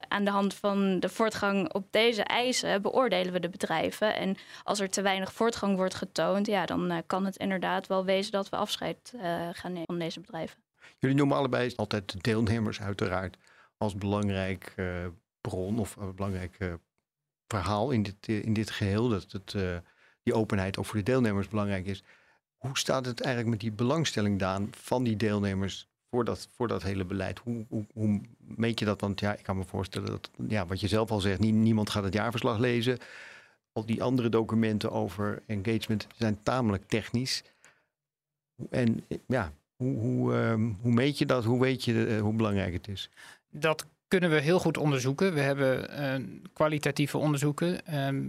aan 0.08 0.24
de 0.24 0.30
hand 0.30 0.54
van 0.54 1.00
de 1.00 1.08
voortgang 1.08 1.72
op 1.72 1.86
deze 1.90 2.22
eisen 2.22 2.82
beoordelen 2.82 3.32
we 3.32 3.40
de 3.40 3.48
bedrijven. 3.48 4.16
En 4.16 4.36
als 4.62 4.80
er 4.80 4.90
te 4.90 5.02
weinig 5.02 5.17
voortgang 5.26 5.76
wordt 5.76 5.94
getoond, 5.94 6.46
ja, 6.46 6.66
dan 6.66 6.92
uh, 6.92 6.98
kan 7.06 7.24
het 7.24 7.36
inderdaad 7.36 7.86
wel 7.86 8.04
wezen 8.04 8.32
dat 8.32 8.48
we 8.48 8.56
afscheid 8.56 9.12
uh, 9.14 9.48
gaan 9.52 9.72
nemen 9.72 9.86
van 9.86 9.98
deze 9.98 10.20
bedrijven. 10.20 10.58
Jullie 10.98 11.16
noemen 11.16 11.36
allebei 11.36 11.72
altijd 11.76 12.12
de 12.12 12.18
deelnemers 12.20 12.80
uiteraard 12.80 13.36
als 13.76 13.94
belangrijk 13.94 14.72
uh, 14.76 15.06
bron 15.40 15.78
of 15.78 15.96
een 15.96 16.14
belangrijk 16.14 16.78
verhaal 17.46 17.90
in 17.90 18.02
dit, 18.02 18.28
in 18.28 18.52
dit 18.52 18.70
geheel. 18.70 19.08
Dat 19.08 19.32
het, 19.32 19.56
die 20.22 20.34
openheid 20.34 20.78
ook 20.78 20.84
voor 20.84 20.96
de 20.96 21.02
deelnemers 21.02 21.48
belangrijk 21.48 21.86
is. 21.86 22.02
Hoe 22.56 22.78
staat 22.78 23.06
het 23.06 23.20
eigenlijk 23.20 23.50
met 23.50 23.60
die 23.60 23.72
belangstelling, 23.72 24.38
Daan, 24.38 24.68
van 24.70 25.04
die 25.04 25.16
deelnemers 25.16 25.88
voor 26.10 26.24
dat, 26.24 26.48
voor 26.54 26.68
dat 26.68 26.82
hele 26.82 27.04
beleid? 27.04 27.38
Hoe, 27.38 27.66
hoe, 27.68 27.84
hoe 27.92 28.20
meet 28.38 28.78
je 28.78 28.84
dat? 28.84 29.00
Want 29.00 29.20
ja, 29.20 29.36
ik 29.36 29.42
kan 29.42 29.56
me 29.56 29.64
voorstellen 29.64 30.10
dat, 30.10 30.30
ja, 30.48 30.66
wat 30.66 30.80
je 30.80 30.88
zelf 30.88 31.10
al 31.10 31.20
zegt, 31.20 31.40
niemand 31.40 31.90
gaat 31.90 32.04
het 32.04 32.14
jaarverslag 32.14 32.58
lezen. 32.58 32.98
Al 33.72 33.86
die 33.86 34.02
andere 34.02 34.28
documenten 34.28 34.92
over 34.92 35.42
engagement 35.46 36.06
zijn 36.16 36.42
tamelijk 36.42 36.88
technisch. 36.88 37.42
En 38.70 39.04
ja, 39.26 39.52
hoe, 39.76 39.98
hoe, 39.98 40.32
uh, 40.32 40.54
hoe 40.80 40.92
meet 40.92 41.18
je 41.18 41.26
dat? 41.26 41.44
Hoe 41.44 41.60
weet 41.60 41.84
je 41.84 41.92
uh, 41.92 42.20
hoe 42.20 42.34
belangrijk 42.34 42.72
het 42.72 42.88
is? 42.88 43.10
Dat 43.50 43.86
kunnen 44.08 44.30
we 44.30 44.40
heel 44.40 44.58
goed 44.58 44.76
onderzoeken. 44.76 45.34
We 45.34 45.40
hebben 45.40 46.00
uh, 46.00 46.26
kwalitatieve 46.52 47.18
onderzoeken, 47.18 47.80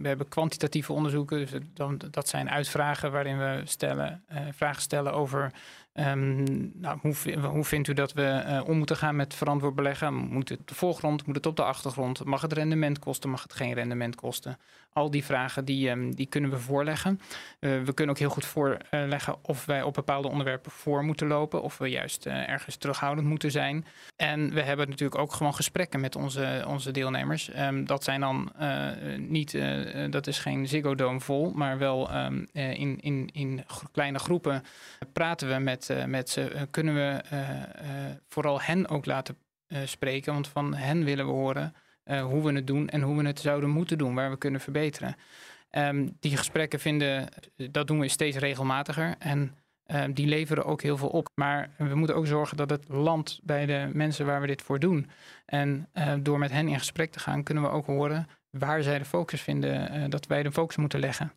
we 0.02 0.08
hebben 0.08 0.28
kwantitatieve 0.28 0.94
onderzoeken. 0.94 1.40
Dus 1.40 1.52
dan, 1.74 2.02
dat 2.12 2.28
zijn 2.28 2.50
uitvragen 2.50 3.12
waarin 3.12 3.38
we 3.38 3.62
stellen, 3.66 4.24
vragen 4.52 4.82
stellen 4.82 5.14
over 5.14 5.54
Um, 5.94 6.72
nou, 6.74 7.00
hoe, 7.02 7.40
hoe, 7.40 7.64
vindt 7.64 7.88
u 7.88 7.94
dat 7.94 8.14
we 8.14 8.64
om 8.66 8.78
moeten 8.78 8.98
gaan 8.98 9.16
met 9.16 9.34
verantwoord 9.34 9.76
beleggen? 9.76 10.14
Moet 10.14 10.50
het 10.50 10.60
op 10.60 10.68
de 10.68 10.76
voorgrond, 10.76 11.26
moet 11.26 11.36
het 11.36 11.46
op 11.46 11.56
de 11.56 11.64
achtergrond? 11.64 12.24
Mag 12.24 12.42
het 12.42 12.54
rendement 12.54 13.00
kosten, 13.00 13.30
mag 13.30 13.44
het 13.44 13.54
geen 13.54 13.74
rendement 13.74 14.16
kosten? 14.16 14.58
Al 15.00 15.12
die 15.12 15.26
vragen 15.26 15.66
die, 15.66 15.90
um, 15.90 16.16
die 16.16 16.26
kunnen 16.26 16.50
we 16.50 16.58
voorleggen. 16.58 17.20
Uh, 17.60 17.82
we 17.82 17.94
kunnen 17.94 18.16
ook 18.16 18.22
heel 18.22 18.30
goed 18.30 18.46
voorleggen 18.46 19.36
of 19.42 19.66
wij 19.66 19.84
op 19.84 19.94
bepaalde 19.94 20.28
onderwerpen 20.28 20.72
voor 20.72 21.04
moeten 21.04 21.28
lopen, 21.28 21.62
of 21.62 21.78
we 21.78 21.88
juist 21.88 22.26
uh, 22.26 22.50
ergens 22.50 22.76
terughoudend 22.76 23.28
moeten 23.28 23.52
zijn. 23.52 23.86
En 24.16 24.54
we 24.54 24.62
hebben 24.62 24.90
natuurlijk 24.90 25.22
ook 25.22 25.34
gewoon 25.34 25.56
gesprekken 25.56 26.00
met 26.00 26.16
onze, 26.16 26.64
onze 26.68 26.92
deelnemers. 26.92 27.58
Um, 27.58 27.86
dat 27.86 28.04
zijn 28.04 28.22
dan 28.22 28.52
niet, 29.18 29.58
dat 30.10 30.28
is 30.28 30.40
geen 30.40 30.68
Ziggo 30.68 30.96
Dome 30.96 31.20
vol, 31.20 31.52
maar 31.52 31.78
wel 31.78 32.10
in, 32.52 33.00
in, 33.00 33.30
in 33.34 33.64
kleine 33.92 34.20
groepen 34.20 34.64
praten 35.14 35.48
we 35.50 35.60
met 35.60 35.90
met, 36.06 36.30
ze 36.30 36.68
kunnen 36.72 36.96
we 36.96 37.22
vooral 38.30 38.62
hen 38.62 38.90
ook 38.90 39.06
laten 39.06 39.36
spreken. 39.84 40.34
Want 40.34 40.48
van 40.48 40.74
hen 40.74 41.04
willen 41.04 41.26
we 41.26 41.32
horen 41.32 41.74
hoe 42.10 42.44
we 42.44 42.52
het 42.52 42.68
doen 42.68 42.90
en 42.90 43.02
hoe 43.02 43.18
we 43.18 43.28
het 43.28 43.40
zouden 43.40 43.70
moeten 43.70 43.98
doen, 43.98 44.16
waar 44.16 44.30
we 44.30 44.38
kunnen 44.38 44.62
verbeteren. 44.62 45.16
Um, 45.72 46.18
die 46.20 46.38
gesprekken 46.38 46.80
vinden, 46.80 47.30
dat 47.56 47.88
doen 47.88 48.00
we 48.00 48.08
steeds 48.08 48.38
regelmatiger. 48.38 49.16
En 49.20 49.56
die 50.14 50.28
leveren 50.28 50.66
ook 50.66 50.82
heel 50.82 50.98
veel 50.98 51.10
op. 51.10 51.30
Maar 51.36 51.70
we 51.78 51.96
moeten 51.96 52.16
ook 52.16 52.28
zorgen 52.28 52.58
dat 52.58 52.70
het 52.70 52.88
land 52.88 53.40
bij 53.44 53.66
de 53.66 53.90
mensen 53.94 54.26
waar 54.26 54.42
we 54.42 54.48
dit 54.48 54.62
voor 54.62 54.80
doen. 54.80 55.10
En 55.46 55.90
door 56.20 56.40
met 56.40 56.52
hen 56.52 56.68
in 56.68 56.78
gesprek 56.78 57.12
te 57.12 57.20
gaan, 57.20 57.44
kunnen 57.44 57.64
we 57.64 57.70
ook 57.70 57.86
horen 57.86 58.28
waar 58.50 58.84
zij 58.84 58.98
de 58.98 59.06
focus 59.06 59.42
vinden, 59.42 60.10
dat 60.10 60.28
wij 60.28 60.44
de 60.44 60.52
focus 60.52 60.76
moeten 60.76 61.00
leggen. 61.00 61.34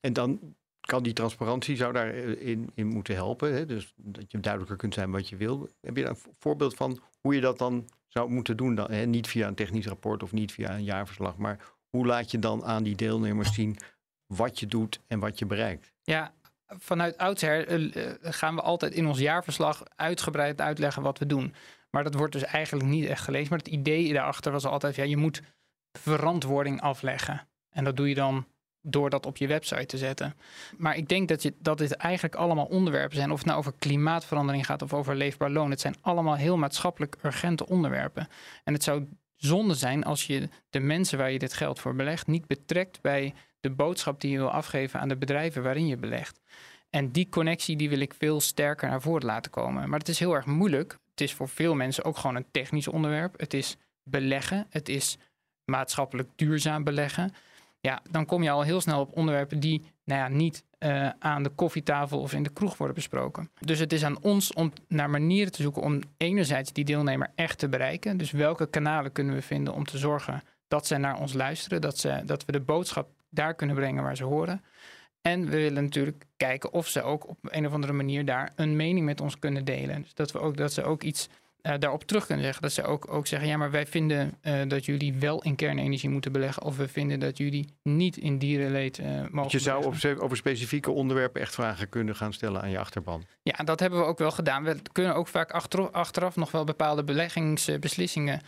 En 0.00 0.12
dan 0.12 0.54
kan 0.80 1.02
die 1.02 1.12
transparantie 1.12 1.76
zou 1.76 1.92
daarin 1.92 2.70
in 2.74 2.86
moeten 2.86 3.14
helpen. 3.14 3.54
Hè? 3.54 3.66
Dus 3.66 3.92
dat 3.96 4.30
je 4.30 4.40
duidelijker 4.40 4.76
kunt 4.76 4.94
zijn 4.94 5.10
wat 5.10 5.28
je 5.28 5.36
wil. 5.36 5.68
Heb 5.80 5.96
je 5.96 6.04
een 6.04 6.18
voorbeeld 6.38 6.74
van 6.74 7.00
hoe 7.20 7.34
je 7.34 7.40
dat 7.40 7.58
dan 7.58 7.88
zou 8.12 8.30
moeten 8.30 8.56
doen? 8.56 8.74
Dan, 8.74 8.90
hè? 8.90 9.06
Niet 9.06 9.28
via 9.28 9.46
een 9.46 9.54
technisch 9.54 9.86
rapport 9.86 10.22
of 10.22 10.32
niet 10.32 10.52
via 10.52 10.74
een 10.74 10.84
jaarverslag, 10.84 11.36
maar 11.36 11.58
hoe 11.88 12.06
laat 12.06 12.30
je 12.30 12.38
dan 12.38 12.64
aan 12.64 12.82
die 12.82 12.96
deelnemers 12.96 13.54
zien 13.54 13.76
wat 14.26 14.60
je 14.60 14.66
doet 14.66 15.00
en 15.06 15.18
wat 15.18 15.38
je 15.38 15.46
bereikt? 15.46 15.92
Ja, 16.02 16.32
vanuit 16.66 17.18
oudsher 17.18 17.80
uh, 17.96 18.12
gaan 18.20 18.54
we 18.54 18.60
altijd 18.60 18.92
in 18.92 19.06
ons 19.06 19.18
jaarverslag 19.18 19.82
uitgebreid 19.96 20.60
uitleggen 20.60 21.02
wat 21.02 21.18
we 21.18 21.26
doen. 21.26 21.54
Maar 21.90 22.04
dat 22.04 22.14
wordt 22.14 22.32
dus 22.32 22.44
eigenlijk 22.44 22.88
niet 22.88 23.06
echt 23.06 23.22
gelezen. 23.22 23.48
Maar 23.48 23.58
het 23.58 23.68
idee 23.68 24.12
daarachter 24.12 24.52
was 24.52 24.64
altijd, 24.64 24.96
ja, 24.96 25.04
je 25.04 25.16
moet 25.16 25.42
verantwoording 25.98 26.80
afleggen. 26.80 27.48
En 27.70 27.84
dat 27.84 27.96
doe 27.96 28.08
je 28.08 28.14
dan 28.14 28.46
door 28.82 29.10
dat 29.10 29.26
op 29.26 29.36
je 29.36 29.46
website 29.46 29.86
te 29.86 29.98
zetten. 29.98 30.34
Maar 30.76 30.96
ik 30.96 31.08
denk 31.08 31.28
dat, 31.28 31.42
je, 31.42 31.54
dat 31.58 31.78
dit 31.78 31.92
eigenlijk 31.92 32.34
allemaal 32.34 32.64
onderwerpen 32.64 33.16
zijn. 33.16 33.30
Of 33.30 33.38
het 33.38 33.46
nou 33.46 33.58
over 33.58 33.72
klimaatverandering 33.78 34.66
gaat 34.66 34.82
of 34.82 34.92
over 34.92 35.16
leefbaar 35.16 35.50
loon. 35.50 35.70
Het 35.70 35.80
zijn 35.80 35.96
allemaal 36.00 36.36
heel 36.36 36.56
maatschappelijk 36.56 37.16
urgente 37.24 37.68
onderwerpen. 37.68 38.28
En 38.64 38.72
het 38.72 38.82
zou 38.82 39.06
zonde 39.36 39.74
zijn 39.74 40.04
als 40.04 40.26
je 40.26 40.48
de 40.70 40.80
mensen 40.80 41.18
waar 41.18 41.30
je 41.30 41.38
dit 41.38 41.52
geld 41.52 41.78
voor 41.78 41.94
belegt 41.94 42.26
niet 42.26 42.46
betrekt 42.46 43.00
bij 43.00 43.34
de 43.60 43.70
boodschap 43.70 44.20
die 44.20 44.30
je 44.30 44.38
wil 44.38 44.50
afgeven 44.50 45.00
aan 45.00 45.08
de 45.08 45.16
bedrijven 45.16 45.62
waarin 45.62 45.86
je 45.86 45.96
belegt. 45.96 46.40
En 46.90 47.10
die 47.10 47.28
connectie 47.28 47.76
die 47.76 47.88
wil 47.88 48.00
ik 48.00 48.14
veel 48.18 48.40
sterker 48.40 48.88
naar 48.88 49.02
voren 49.02 49.24
laten 49.24 49.50
komen. 49.50 49.88
Maar 49.88 49.98
het 49.98 50.08
is 50.08 50.18
heel 50.18 50.34
erg 50.34 50.46
moeilijk. 50.46 50.98
Het 51.10 51.20
is 51.20 51.32
voor 51.32 51.48
veel 51.48 51.74
mensen 51.74 52.04
ook 52.04 52.16
gewoon 52.16 52.36
een 52.36 52.50
technisch 52.50 52.88
onderwerp. 52.88 53.40
Het 53.40 53.54
is 53.54 53.76
beleggen. 54.02 54.66
Het 54.70 54.88
is 54.88 55.18
maatschappelijk 55.64 56.28
duurzaam 56.36 56.84
beleggen 56.84 57.32
ja, 57.82 58.02
dan 58.10 58.26
kom 58.26 58.42
je 58.42 58.50
al 58.50 58.62
heel 58.62 58.80
snel 58.80 59.00
op 59.00 59.16
onderwerpen 59.16 59.60
die 59.60 59.82
nou 60.04 60.20
ja, 60.20 60.28
niet 60.28 60.64
uh, 60.78 61.08
aan 61.18 61.42
de 61.42 61.48
koffietafel 61.48 62.20
of 62.20 62.32
in 62.32 62.42
de 62.42 62.52
kroeg 62.52 62.76
worden 62.76 62.94
besproken. 62.96 63.50
Dus 63.60 63.78
het 63.78 63.92
is 63.92 64.04
aan 64.04 64.22
ons 64.22 64.52
om 64.52 64.72
naar 64.88 65.10
manieren 65.10 65.52
te 65.52 65.62
zoeken 65.62 65.82
om 65.82 66.00
enerzijds 66.16 66.72
die 66.72 66.84
deelnemer 66.84 67.30
echt 67.34 67.58
te 67.58 67.68
bereiken. 67.68 68.16
Dus 68.16 68.30
welke 68.30 68.66
kanalen 68.66 69.12
kunnen 69.12 69.34
we 69.34 69.42
vinden 69.42 69.74
om 69.74 69.84
te 69.84 69.98
zorgen 69.98 70.42
dat 70.68 70.86
ze 70.86 70.96
naar 70.96 71.18
ons 71.18 71.32
luisteren, 71.32 71.80
dat, 71.80 71.98
ze, 71.98 72.22
dat 72.24 72.44
we 72.44 72.52
de 72.52 72.60
boodschap 72.60 73.08
daar 73.30 73.54
kunnen 73.54 73.76
brengen 73.76 74.02
waar 74.02 74.16
ze 74.16 74.24
horen. 74.24 74.62
En 75.22 75.44
we 75.44 75.56
willen 75.56 75.82
natuurlijk 75.82 76.24
kijken 76.36 76.72
of 76.72 76.88
ze 76.88 77.02
ook 77.02 77.28
op 77.28 77.38
een 77.42 77.66
of 77.66 77.72
andere 77.72 77.92
manier 77.92 78.24
daar 78.24 78.52
een 78.56 78.76
mening 78.76 79.06
met 79.06 79.20
ons 79.20 79.38
kunnen 79.38 79.64
delen. 79.64 80.02
Dus 80.02 80.14
dat, 80.14 80.32
we 80.32 80.38
ook, 80.38 80.56
dat 80.56 80.72
ze 80.72 80.82
ook 80.82 81.02
iets 81.02 81.28
uh, 81.62 81.74
daarop 81.78 82.04
terug 82.04 82.26
kunnen 82.26 82.44
zeggen. 82.44 82.62
Dat 82.62 82.72
ze 82.72 82.84
ook, 82.84 83.12
ook 83.12 83.26
zeggen, 83.26 83.48
ja, 83.48 83.56
maar 83.56 83.70
wij 83.70 83.86
vinden 83.86 84.38
uh, 84.42 84.60
dat 84.68 84.84
jullie 84.84 85.14
wel 85.14 85.42
in 85.42 85.56
kernenergie 85.56 86.10
moeten 86.10 86.32
beleggen. 86.32 86.62
Of 86.62 86.76
we 86.76 86.88
vinden 86.88 87.20
dat 87.20 87.38
jullie 87.38 87.74
niet 87.82 88.16
in 88.16 88.38
dierenleed 88.38 88.98
uh, 88.98 89.06
mogen 89.30 89.50
Je 89.50 89.58
zou 89.58 89.84
op, 89.84 90.20
over 90.22 90.36
specifieke 90.36 90.90
onderwerpen 90.90 91.40
echt 91.40 91.54
vragen 91.54 91.88
kunnen 91.88 92.16
gaan 92.16 92.32
stellen 92.32 92.62
aan 92.62 92.70
je 92.70 92.78
achterban. 92.78 93.24
Ja, 93.42 93.64
dat 93.64 93.80
hebben 93.80 93.98
we 93.98 94.04
ook 94.04 94.18
wel 94.18 94.30
gedaan. 94.30 94.64
We 94.64 94.76
kunnen 94.92 95.14
ook 95.14 95.28
vaak 95.28 95.50
achteraf, 95.50 95.90
achteraf 95.90 96.36
nog 96.36 96.50
wel 96.50 96.64
bepaalde 96.64 97.04
beleggingsbeslissingen 97.04 98.40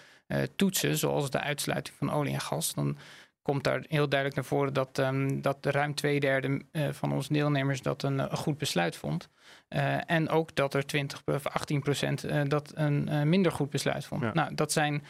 toetsen. 0.57 0.96
Zoals 0.96 1.31
de 1.31 1.40
uitsluiting 1.40 1.96
van 1.96 2.12
olie 2.12 2.33
en 2.33 2.40
gas. 2.40 2.74
Dan 2.74 2.96
komt 3.42 3.64
daar 3.64 3.85
heel 3.88 4.09
duidelijk 4.09 4.40
naar 4.40 4.48
voren 4.48 4.72
dat, 4.72 4.98
um, 4.98 5.42
dat 5.42 5.57
ruim 5.61 5.94
twee 5.94 6.20
derde 6.20 6.61
van 6.90 7.12
onze 7.12 7.33
deelnemers 7.33 7.83
dat 7.83 8.03
een, 8.03 8.18
een 8.18 8.37
goed 8.37 8.59
besluit 8.59 8.96
vond. 8.96 9.29
Uh, 9.68 10.11
en 10.11 10.29
ook 10.29 10.55
dat 10.55 10.74
er 10.74 10.87
20 10.87 11.22
of 11.24 11.46
18 11.46 11.81
procent 11.81 12.24
uh, 12.24 12.42
dat 12.46 12.72
een 12.74 13.09
uh, 13.11 13.22
minder 13.22 13.53
goed 13.53 13.70
besluit 13.70 14.05
vond. 14.05 14.22
Ja. 14.22 14.33
Nou, 14.33 14.55
dat 14.55 14.72
zijn 14.72 15.05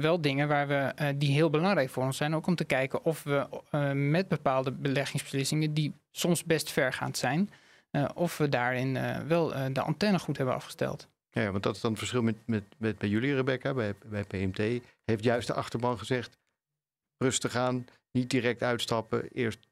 wel 0.00 0.20
dingen 0.20 0.48
waar 0.48 0.68
we, 0.68 1.14
die 1.16 1.32
heel 1.32 1.50
belangrijk 1.50 1.90
voor 1.90 2.04
ons 2.04 2.16
zijn. 2.16 2.34
Ook 2.34 2.46
om 2.46 2.54
te 2.54 2.64
kijken 2.64 3.04
of 3.04 3.22
we 3.22 3.48
met 3.94 4.28
bepaalde 4.28 4.72
beleggingsbeslissingen, 4.72 5.74
die 5.74 5.94
soms 6.10 6.44
best 6.44 6.70
vergaand 6.70 7.16
zijn, 7.16 7.50
of 8.14 8.38
we 8.38 8.48
daarin 8.48 8.98
wel 9.26 9.72
de 9.72 9.80
antenne 9.80 10.18
goed 10.18 10.36
hebben 10.36 10.54
afgesteld. 10.54 11.08
Ja, 11.30 11.50
want 11.50 11.62
dat 11.62 11.74
is 11.74 11.80
dan 11.80 11.90
het 11.90 11.98
verschil 11.98 12.22
met, 12.22 12.36
met, 12.46 12.64
met 12.78 12.98
bij 12.98 13.08
jullie, 13.08 13.34
Rebecca, 13.34 13.74
bij, 13.74 13.94
bij 14.06 14.24
PMT. 14.24 14.82
Heeft 15.04 15.24
juist 15.24 15.46
de 15.46 15.54
achterban 15.54 15.98
gezegd: 15.98 16.38
rustig 17.18 17.56
aan, 17.56 17.84
niet 18.10 18.30
direct 18.30 18.62
uitstappen, 18.62 19.28
eerst, 19.28 19.68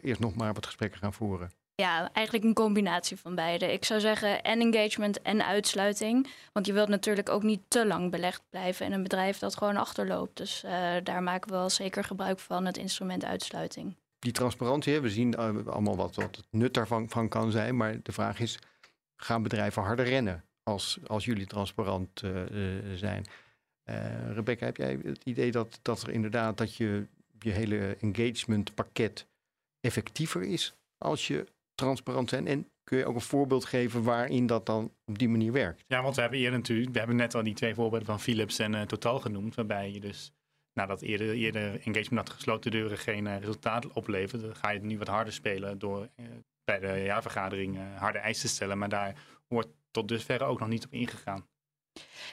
eerst 0.00 0.20
nog 0.20 0.34
maar 0.34 0.52
wat 0.52 0.66
gesprekken 0.66 1.00
gaan 1.00 1.12
voeren. 1.12 1.50
Ja, 1.82 2.12
eigenlijk 2.12 2.46
een 2.46 2.54
combinatie 2.54 3.16
van 3.16 3.34
beide. 3.34 3.72
Ik 3.72 3.84
zou 3.84 4.00
zeggen 4.00 4.42
en 4.42 4.60
engagement 4.60 5.22
en 5.22 5.46
uitsluiting. 5.46 6.28
Want 6.52 6.66
je 6.66 6.72
wilt 6.72 6.88
natuurlijk 6.88 7.28
ook 7.28 7.42
niet 7.42 7.60
te 7.68 7.86
lang 7.86 8.10
belegd 8.10 8.42
blijven 8.50 8.86
in 8.86 8.92
een 8.92 9.02
bedrijf 9.02 9.38
dat 9.38 9.56
gewoon 9.56 9.76
achterloopt. 9.76 10.36
Dus 10.36 10.64
uh, 10.64 10.70
daar 11.02 11.22
maken 11.22 11.50
we 11.50 11.56
wel 11.56 11.70
zeker 11.70 12.04
gebruik 12.04 12.38
van, 12.38 12.64
het 12.64 12.76
instrument 12.76 13.24
uitsluiting. 13.24 13.96
Die 14.18 14.32
transparantie, 14.32 15.00
we 15.00 15.10
zien 15.10 15.34
uh, 15.38 15.66
allemaal 15.66 15.96
wat, 15.96 16.14
wat 16.14 16.36
het 16.36 16.46
nut 16.50 16.74
daarvan 16.74 17.08
van 17.08 17.28
kan 17.28 17.50
zijn. 17.50 17.76
Maar 17.76 18.02
de 18.02 18.12
vraag 18.12 18.40
is, 18.40 18.58
gaan 19.16 19.42
bedrijven 19.42 19.82
harder 19.82 20.06
rennen 20.06 20.44
als, 20.62 20.98
als 21.06 21.24
jullie 21.24 21.46
transparant 21.46 22.22
uh, 22.22 22.42
zijn? 22.94 23.26
Rebecca, 24.32 24.64
heb 24.64 24.76
jij 24.76 24.98
het 25.02 25.24
idee 25.24 25.50
dat, 25.50 25.78
dat 25.82 26.02
er 26.02 26.10
inderdaad 26.10 26.58
dat 26.58 26.74
je, 26.74 27.06
je 27.38 27.50
hele 27.50 27.96
engagement 28.00 28.74
pakket 28.74 29.26
effectiever 29.80 30.42
is 30.42 30.74
als 30.98 31.26
je 31.26 31.46
transparant 31.78 32.28
zijn? 32.28 32.46
En 32.46 32.70
kun 32.84 32.98
je 32.98 33.06
ook 33.06 33.14
een 33.14 33.20
voorbeeld 33.20 33.64
geven 33.64 34.02
waarin 34.02 34.46
dat 34.46 34.66
dan 34.66 34.92
op 35.04 35.18
die 35.18 35.28
manier 35.28 35.52
werkt? 35.52 35.84
Ja, 35.86 36.02
want 36.02 36.14
we 36.14 36.20
hebben 36.20 36.38
eerder 36.38 36.58
natuurlijk, 36.58 36.92
we 36.92 36.98
hebben 36.98 37.16
net 37.16 37.34
al 37.34 37.42
die 37.42 37.54
twee 37.54 37.74
voorbeelden 37.74 38.06
van 38.06 38.20
Philips 38.20 38.58
en 38.58 38.72
uh, 38.72 38.82
Total 38.82 39.20
genoemd, 39.20 39.54
waarbij 39.54 39.92
je 39.92 40.00
dus 40.00 40.32
nadat 40.72 41.02
eerder, 41.02 41.32
eerder 41.32 41.80
engagement 41.80 42.28
had 42.28 42.30
gesloten 42.30 42.70
deuren 42.70 42.98
geen 42.98 43.26
uh, 43.26 43.38
resultaat 43.38 43.92
oplevert, 43.92 44.58
ga 44.58 44.70
je 44.70 44.78
het 44.78 44.86
nu 44.86 44.98
wat 44.98 45.08
harder 45.08 45.32
spelen 45.32 45.78
door 45.78 46.08
uh, 46.16 46.26
bij 46.64 46.78
de 46.78 47.02
jaarvergadering 47.04 47.78
harde 47.96 48.18
eisen 48.18 48.48
te 48.48 48.54
stellen. 48.54 48.78
Maar 48.78 48.88
daar 48.88 49.14
wordt 49.48 49.68
tot 49.90 50.08
dusver 50.08 50.42
ook 50.42 50.58
nog 50.58 50.68
niet 50.68 50.84
op 50.84 50.92
ingegaan. 50.92 51.46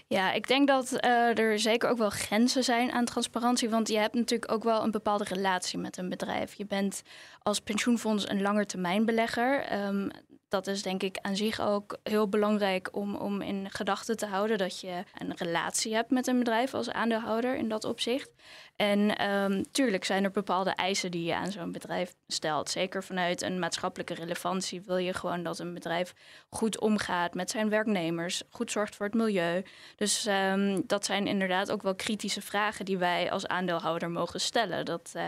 Ja, 0.08 0.32
ik 0.32 0.48
denk 0.48 0.68
dat 0.68 0.92
uh, 0.92 1.38
er 1.38 1.60
zeker 1.60 1.90
ook 1.90 1.98
wel 1.98 2.10
grenzen 2.10 2.64
zijn 2.64 2.92
aan 2.92 3.06
transparantie. 3.06 3.70
Want 3.70 3.88
je 3.88 3.98
hebt 3.98 4.14
natuurlijk 4.14 4.52
ook 4.52 4.64
wel 4.64 4.84
een 4.84 4.92
bepaalde 4.92 5.24
relatie 5.24 5.80
met 5.80 5.98
een 5.98 6.10
bedrijf. 6.10 6.54
Je 6.54 6.66
bent 6.66 7.02
als 7.42 7.60
pensioenfonds 7.60 8.30
een 8.30 8.42
langetermijnbelegger. 8.42 9.84
Um, 9.88 10.10
dat 10.56 10.68
is 10.68 10.82
denk 10.82 11.04
ik 11.04 11.18
aan 11.22 11.36
zich 11.36 11.62
ook 11.62 11.98
heel 12.04 12.30
belangrijk 12.30 12.90
om, 12.92 13.16
om 13.16 13.42
in 13.42 13.68
gedachten 13.72 14.18
te 14.18 14.26
houden 14.26 14.58
dat 14.58 14.80
je 14.80 15.04
een 15.18 15.34
relatie 15.36 15.94
hebt 15.94 16.10
met 16.10 16.28
een 16.28 16.38
bedrijf 16.38 16.74
als 16.74 16.90
aandeelhouder 16.90 17.56
in 17.56 17.70
dat 17.70 17.84
opzicht. 17.84 18.30
En 18.76 19.30
um, 19.30 19.72
tuurlijk 19.72 20.06
zijn 20.06 20.24
er 20.24 20.32
bepaalde 20.32 20.70
eisen 20.70 21.12
die 21.12 21.24
je 21.24 21.36
aan 21.36 21.52
zo'n 21.52 21.72
bedrijf 21.72 22.14
stelt. 22.28 22.70
Zeker 22.70 23.04
vanuit 23.04 23.42
een 23.42 23.60
maatschappelijke 23.60 24.14
relevantie 24.14 24.82
wil 24.82 24.98
je 24.98 25.14
gewoon 25.14 25.44
dat 25.44 25.60
een 25.60 25.74
bedrijf 25.74 26.14
goed 26.50 26.80
omgaat 26.80 27.34
met 27.34 27.52
zijn 27.52 27.70
werknemers, 27.70 28.44
goed 28.50 28.72
zorgt 28.72 28.96
voor 28.96 29.06
het 29.06 29.16
milieu. 29.16 29.64
Dus 29.96 30.28
um, 30.28 30.84
dat 30.88 31.06
zijn 31.06 31.28
inderdaad 31.28 31.72
ook 31.72 31.82
wel 31.82 31.96
kritische 31.96 32.42
vragen 32.42 32.86
die 32.86 32.98
wij 32.98 33.32
als 33.32 33.48
aandeelhouder 33.48 34.10
mogen 34.10 34.42
stellen. 34.42 34.86
Dat, 34.86 35.14
uh, 35.16 35.24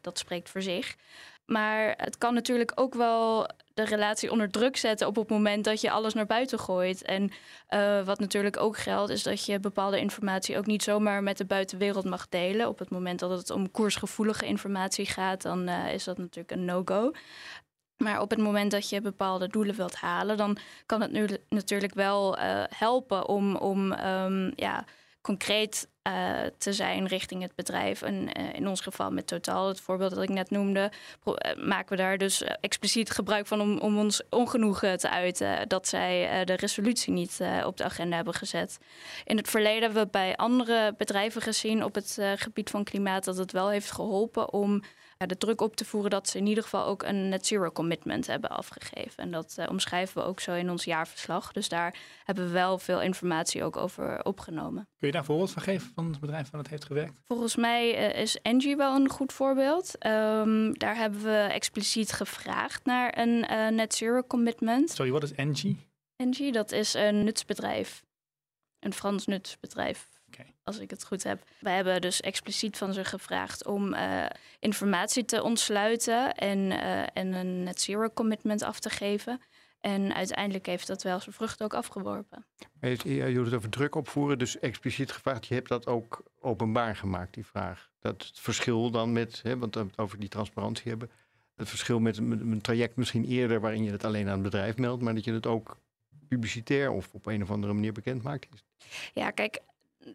dat 0.00 0.18
spreekt 0.18 0.50
voor 0.50 0.62
zich. 0.62 0.96
Maar 1.52 1.94
het 1.96 2.18
kan 2.18 2.34
natuurlijk 2.34 2.72
ook 2.74 2.94
wel 2.94 3.48
de 3.74 3.84
relatie 3.84 4.30
onder 4.30 4.50
druk 4.50 4.76
zetten 4.76 5.06
op 5.06 5.16
het 5.16 5.28
moment 5.28 5.64
dat 5.64 5.80
je 5.80 5.90
alles 5.90 6.14
naar 6.14 6.26
buiten 6.26 6.58
gooit. 6.58 7.02
En 7.02 7.30
uh, 7.70 8.04
wat 8.04 8.18
natuurlijk 8.18 8.56
ook 8.60 8.76
geldt, 8.76 9.10
is 9.10 9.22
dat 9.22 9.44
je 9.44 9.60
bepaalde 9.60 10.00
informatie 10.00 10.58
ook 10.58 10.66
niet 10.66 10.82
zomaar 10.82 11.22
met 11.22 11.36
de 11.36 11.44
buitenwereld 11.44 12.04
mag 12.04 12.28
delen. 12.28 12.68
Op 12.68 12.78
het 12.78 12.90
moment 12.90 13.18
dat 13.18 13.30
het 13.30 13.50
om 13.50 13.70
koersgevoelige 13.70 14.46
informatie 14.46 15.06
gaat, 15.06 15.42
dan 15.42 15.68
uh, 15.68 15.92
is 15.92 16.04
dat 16.04 16.18
natuurlijk 16.18 16.50
een 16.50 16.64
no-go. 16.64 17.12
Maar 17.96 18.20
op 18.20 18.30
het 18.30 18.38
moment 18.38 18.70
dat 18.70 18.88
je 18.88 19.00
bepaalde 19.00 19.48
doelen 19.48 19.74
wilt 19.74 19.94
halen, 19.94 20.36
dan 20.36 20.56
kan 20.86 21.00
het 21.00 21.12
nu 21.12 21.28
natuurlijk 21.48 21.94
wel 21.94 22.38
uh, 22.38 22.62
helpen 22.68 23.28
om, 23.28 23.56
om 23.56 23.92
um, 23.92 24.52
ja, 24.56 24.84
concreet 25.20 25.88
uh, 26.08 26.40
te 26.58 26.72
zijn 26.72 27.06
richting 27.06 27.42
het 27.42 27.54
bedrijf. 27.54 28.02
En 28.02 28.14
uh, 28.14 28.52
in 28.52 28.68
ons 28.68 28.80
geval 28.80 29.10
met 29.10 29.26
Totaal, 29.26 29.68
het 29.68 29.80
voorbeeld 29.80 30.14
dat 30.14 30.22
ik 30.22 30.28
net 30.28 30.50
noemde, 30.50 30.92
uh, 31.24 31.34
maken 31.64 31.88
we 31.88 32.02
daar 32.02 32.18
dus 32.18 32.42
expliciet 32.42 33.10
gebruik 33.10 33.46
van 33.46 33.60
om, 33.60 33.78
om 33.78 33.98
ons 33.98 34.22
ongenoegen 34.30 34.98
te 34.98 35.10
uiten 35.10 35.68
dat 35.68 35.88
zij 35.88 36.44
de 36.44 36.54
resolutie 36.54 37.12
niet 37.12 37.40
op 37.64 37.76
de 37.76 37.84
agenda 37.84 38.16
hebben 38.16 38.34
gezet. 38.34 38.78
In 39.24 39.36
het 39.36 39.50
verleden 39.50 39.82
hebben 39.82 40.02
we 40.02 40.08
bij 40.10 40.36
andere 40.36 40.94
bedrijven 40.96 41.42
gezien 41.42 41.84
op 41.84 41.94
het 41.94 42.18
gebied 42.36 42.70
van 42.70 42.84
klimaat 42.84 43.24
dat 43.24 43.36
het 43.36 43.52
wel 43.52 43.68
heeft 43.70 43.92
geholpen 43.92 44.52
om 44.52 44.82
de 45.26 45.36
druk 45.36 45.60
op 45.60 45.76
te 45.76 45.84
voeren 45.84 46.10
dat 46.10 46.28
ze 46.28 46.38
in 46.38 46.46
ieder 46.46 46.62
geval 46.62 46.86
ook 46.86 47.02
een 47.02 47.28
net 47.28 47.46
zero 47.46 47.70
commitment 47.70 48.26
hebben 48.26 48.50
afgegeven. 48.50 49.22
En 49.22 49.30
dat 49.30 49.56
uh, 49.58 49.66
omschrijven 49.68 50.22
we 50.22 50.28
ook 50.28 50.40
zo 50.40 50.54
in 50.54 50.70
ons 50.70 50.84
jaarverslag. 50.84 51.52
Dus 51.52 51.68
daar 51.68 51.96
hebben 52.24 52.44
we 52.44 52.50
wel 52.50 52.78
veel 52.78 53.00
informatie 53.00 53.64
ook 53.64 53.76
over 53.76 54.24
opgenomen. 54.24 54.88
Kun 54.98 55.06
je 55.06 55.12
daar 55.12 55.20
een 55.20 55.26
voorbeeld 55.26 55.50
van 55.50 55.62
geven 55.62 55.90
van 55.94 56.10
het 56.10 56.20
bedrijf 56.20 56.50
waar 56.50 56.60
het 56.60 56.70
heeft 56.70 56.84
gewerkt? 56.84 57.20
Volgens 57.24 57.56
mij 57.56 58.14
uh, 58.14 58.20
is 58.22 58.40
Engie 58.40 58.76
wel 58.76 58.94
een 58.94 59.08
goed 59.08 59.32
voorbeeld. 59.32 60.06
Um, 60.06 60.78
daar 60.78 60.96
hebben 60.96 61.22
we 61.22 61.48
expliciet 61.52 62.12
gevraagd 62.12 62.84
naar 62.84 63.18
een 63.18 63.46
uh, 63.50 63.68
net 63.68 63.94
zero 63.94 64.22
commitment. 64.22 64.90
Sorry, 64.90 65.10
wat 65.10 65.22
is 65.22 65.32
Engie? 65.32 65.90
Engie, 66.16 66.52
dat 66.52 66.72
is 66.72 66.94
een 66.94 67.24
nutsbedrijf. 67.24 68.02
Een 68.78 68.92
Frans 68.92 69.26
nutsbedrijf 69.26 70.08
als 70.62 70.78
ik 70.78 70.90
het 70.90 71.04
goed 71.04 71.22
heb. 71.22 71.42
Wij 71.60 71.74
hebben 71.74 72.00
dus 72.00 72.20
expliciet 72.20 72.76
van 72.76 72.92
ze 72.92 73.04
gevraagd 73.04 73.66
om 73.66 73.94
uh, 73.94 74.26
informatie 74.58 75.24
te 75.24 75.42
ontsluiten 75.42 76.34
en, 76.34 76.58
uh, 76.58 77.00
en 77.00 77.32
een 77.32 77.62
net 77.62 77.80
zero 77.80 78.08
commitment 78.08 78.62
af 78.62 78.80
te 78.80 78.90
geven. 78.90 79.40
En 79.80 80.14
uiteindelijk 80.14 80.66
heeft 80.66 80.86
dat 80.86 81.02
wel 81.02 81.20
zijn 81.20 81.34
vrucht 81.34 81.62
ook 81.62 81.74
afgeworpen. 81.74 82.46
Je 82.80 83.32
doet 83.34 83.44
het 83.44 83.54
over 83.54 83.70
druk 83.70 83.94
opvoeren, 83.94 84.38
dus 84.38 84.58
expliciet 84.58 85.12
gevraagd. 85.12 85.46
Je 85.46 85.54
hebt 85.54 85.68
dat 85.68 85.86
ook 85.86 86.22
openbaar 86.40 86.96
gemaakt, 86.96 87.34
die 87.34 87.46
vraag. 87.46 87.90
Dat 88.00 88.24
het 88.26 88.40
verschil 88.40 88.90
dan 88.90 89.12
met, 89.12 89.40
hè, 89.42 89.58
want 89.58 89.74
we 89.74 89.80
het 89.80 89.98
over 89.98 90.18
die 90.18 90.28
transparantie 90.28 90.88
hebben. 90.88 91.10
Het 91.56 91.68
verschil 91.68 92.00
met 92.00 92.16
een 92.16 92.60
traject 92.60 92.96
misschien 92.96 93.24
eerder 93.24 93.60
waarin 93.60 93.84
je 93.84 93.90
het 93.90 94.04
alleen 94.04 94.26
aan 94.26 94.32
het 94.32 94.42
bedrijf 94.42 94.76
meldt, 94.76 95.02
maar 95.02 95.14
dat 95.14 95.24
je 95.24 95.32
het 95.32 95.46
ook 95.46 95.76
publicitair 96.28 96.90
of 96.90 97.08
op 97.12 97.26
een 97.26 97.42
of 97.42 97.50
andere 97.50 97.72
manier 97.72 97.92
bekend 97.92 98.22
maakt. 98.22 98.48
Ja, 99.14 99.30
kijk, 99.30 99.60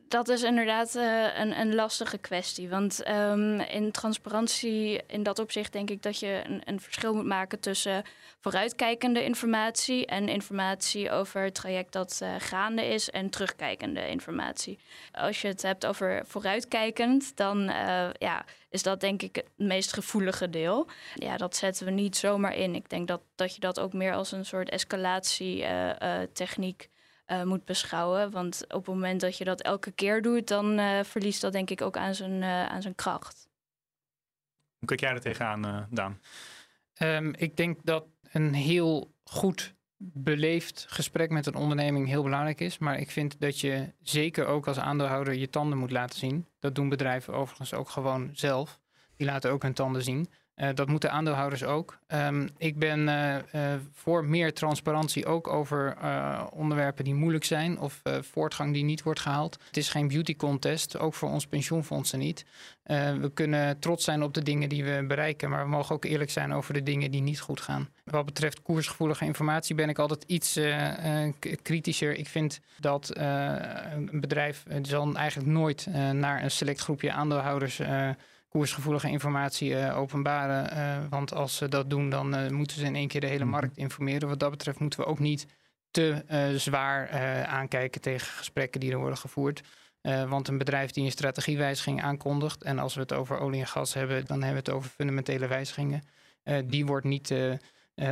dat 0.07 0.29
is 0.29 0.43
inderdaad 0.43 0.95
uh, 0.95 1.39
een, 1.39 1.59
een, 1.59 1.75
lastige 1.75 2.17
kwestie. 2.17 2.69
Want 2.69 3.09
um, 3.09 3.59
in 3.59 3.91
transparantie, 3.91 5.01
in 5.07 5.23
dat 5.23 5.39
opzicht, 5.39 5.73
denk 5.73 5.89
ik 5.89 6.01
dat 6.01 6.19
je 6.19 6.41
een, 6.45 6.61
een, 6.65 6.79
verschil 6.79 7.13
moet 7.13 7.25
maken 7.25 7.59
tussen 7.59 8.03
vooruitkijkende 8.39 9.23
informatie 9.23 10.05
en 10.05 10.29
informatie 10.29 11.11
over 11.11 11.41
het 11.41 11.55
traject 11.55 11.93
dat 11.93 12.19
uh, 12.23 12.35
gaande 12.37 12.85
is 12.85 13.09
en 13.09 13.29
terugkijkende 13.29 14.09
informatie. 14.09 14.79
Als 15.11 15.41
je 15.41 15.47
het 15.47 15.61
hebt 15.61 15.85
over 15.85 16.23
vooruitkijkend, 16.25 17.37
dan 17.37 17.61
uh, 17.61 18.09
ja, 18.13 18.45
is 18.69 18.83
dat 18.83 18.99
denk 18.99 19.21
ik 19.21 19.35
het 19.35 19.49
meest 19.55 19.93
gevoelige 19.93 20.49
deel. 20.49 20.87
Ja, 21.13 21.37
dat 21.37 21.55
zetten 21.55 21.85
we 21.85 21.91
niet 21.91 22.17
zomaar 22.17 22.55
in. 22.55 22.75
Ik 22.75 22.89
denk 22.89 23.07
dat, 23.07 23.21
dat 23.35 23.53
je 23.53 23.59
dat 23.59 23.79
ook 23.79 23.93
meer 23.93 24.13
als 24.13 24.31
een 24.31 24.45
soort 24.45 24.69
escalatietechniek 24.69 26.89
uh, 27.27 27.43
moet 27.43 27.65
beschouwen. 27.65 28.31
Want 28.31 28.63
op 28.63 28.85
het 28.85 28.95
moment 28.95 29.21
dat 29.21 29.37
je 29.37 29.43
dat 29.43 29.61
elke 29.61 29.91
keer 29.91 30.21
doet, 30.21 30.47
dan 30.47 30.79
uh, 30.79 31.03
verliest 31.03 31.41
dat 31.41 31.51
denk 31.51 31.69
ik 31.69 31.81
ook 31.81 31.97
aan 31.97 32.15
zijn, 32.15 32.41
uh, 32.41 32.65
aan 32.65 32.81
zijn 32.81 32.95
kracht. 32.95 33.47
Hoe 34.77 34.87
kijk 34.87 34.99
jij 34.99 35.09
er 35.11 35.21
tegenaan, 35.21 35.87
Daan? 35.89 36.21
Um, 37.01 37.33
ik 37.33 37.57
denk 37.57 37.79
dat 37.83 38.05
een 38.31 38.53
heel 38.53 39.13
goed 39.23 39.75
beleefd 39.97 40.85
gesprek 40.89 41.29
met 41.29 41.45
een 41.45 41.55
onderneming 41.55 42.07
heel 42.07 42.23
belangrijk 42.23 42.61
is. 42.61 42.77
Maar 42.77 42.99
ik 42.99 43.11
vind 43.11 43.39
dat 43.39 43.59
je 43.59 43.93
zeker 44.01 44.45
ook 44.45 44.67
als 44.67 44.79
aandeelhouder 44.79 45.33
je 45.33 45.49
tanden 45.49 45.77
moet 45.77 45.91
laten 45.91 46.19
zien. 46.19 46.47
Dat 46.59 46.75
doen 46.75 46.89
bedrijven 46.89 47.33
overigens 47.33 47.73
ook 47.73 47.89
gewoon 47.89 48.29
zelf. 48.33 48.79
Die 49.15 49.27
laten 49.27 49.51
ook 49.51 49.61
hun 49.61 49.73
tanden 49.73 50.03
zien. 50.03 50.29
Uh, 50.57 50.69
dat 50.73 50.87
moeten 50.87 51.11
aandeelhouders 51.11 51.63
ook. 51.63 51.97
Um, 52.07 52.49
ik 52.57 52.79
ben 52.79 52.99
uh, 52.99 53.35
uh, 53.35 53.41
voor 53.93 54.25
meer 54.25 54.53
transparantie 54.53 55.25
ook 55.25 55.47
over 55.47 55.97
onderwerpen 56.53 57.03
die 57.03 57.13
moeilijk 57.13 57.43
zijn 57.43 57.79
of 57.79 58.01
voortgang 58.21 58.73
die 58.73 58.83
niet 58.83 59.03
wordt 59.03 59.19
gehaald. 59.19 59.57
Het 59.65 59.77
is 59.77 59.89
geen 59.89 60.07
beauty 60.07 60.35
contest, 60.35 60.99
ook 60.99 61.13
voor 61.13 61.29
ons 61.29 61.47
pensioenfondsen 61.47 62.19
niet. 62.19 62.45
we 62.83 63.31
kunnen 63.33 63.79
trots 63.79 64.03
zijn 64.03 64.23
op 64.23 64.33
de 64.33 64.43
dingen 64.43 64.69
die 64.69 64.83
we 64.83 65.05
bereiken, 65.07 65.49
maar 65.49 65.63
we 65.63 65.69
mogen 65.69 65.95
ook 65.95 66.05
eerlijk 66.05 66.29
zijn 66.29 66.53
over 66.53 66.73
de 66.73 66.83
dingen 66.83 67.11
die 67.11 67.21
niet 67.21 67.39
goed 67.39 67.61
gaan. 67.61 67.89
Wat 68.03 68.25
betreft 68.25 68.61
koersgevoelige 68.61 69.25
informatie 69.25 69.75
ben 69.75 69.89
ik 69.89 69.99
altijd 69.99 70.23
iets 70.23 70.59
kritischer. 71.61 72.15
Ik 72.15 72.27
vind 72.27 72.59
dat 72.79 73.11
een 73.15 74.09
bedrijf 74.11 74.63
zal 74.81 75.15
eigenlijk 75.15 75.49
nooit 75.49 75.87
naar 76.13 76.43
een 76.43 76.51
select 76.51 76.79
groepje 76.79 77.11
aandeelhouders 77.11 77.81
koersgevoelige 78.49 79.09
informatie 79.09 79.69
uh, 79.69 79.97
openbaren. 79.97 80.77
Uh, 80.77 81.09
want 81.09 81.33
als 81.33 81.55
ze 81.55 81.67
dat 81.67 81.89
doen, 81.89 82.09
dan 82.09 82.39
uh, 82.39 82.49
moeten 82.49 82.77
ze 82.77 82.85
in 82.85 82.95
één 82.95 83.07
keer 83.07 83.21
de 83.21 83.27
hele 83.27 83.43
mhm. 83.43 83.53
markt 83.53 83.77
informeren. 83.77 84.29
Wat 84.29 84.39
dat 84.39 84.51
betreft 84.51 84.79
moeten 84.79 84.99
we 84.99 85.05
ook 85.05 85.19
niet 85.19 85.45
te 85.91 86.23
zwaar 86.57 87.09
aankijken 87.45 88.01
tegen 88.01 88.27
gesprekken 88.27 88.79
die 88.79 88.91
er 88.91 88.97
worden 88.97 89.17
gevoerd. 89.17 89.63
want 90.01 90.47
een 90.47 90.57
bedrijf 90.57 90.91
die 90.91 91.05
een 91.05 91.11
strategiewijziging 91.11 92.03
aankondigt, 92.03 92.63
en 92.63 92.79
als 92.79 92.93
we 92.93 93.01
het 93.01 93.13
over 93.13 93.39
olie 93.39 93.59
en 93.59 93.67
gas 93.67 93.93
hebben, 93.93 94.25
dan 94.25 94.43
hebben 94.43 94.63
we 94.63 94.69
het 94.69 94.77
over 94.77 94.89
fundamentele 94.89 95.47
wijzigingen. 95.47 96.03
die 96.65 96.85
wordt 96.85 97.05
niet 97.05 97.33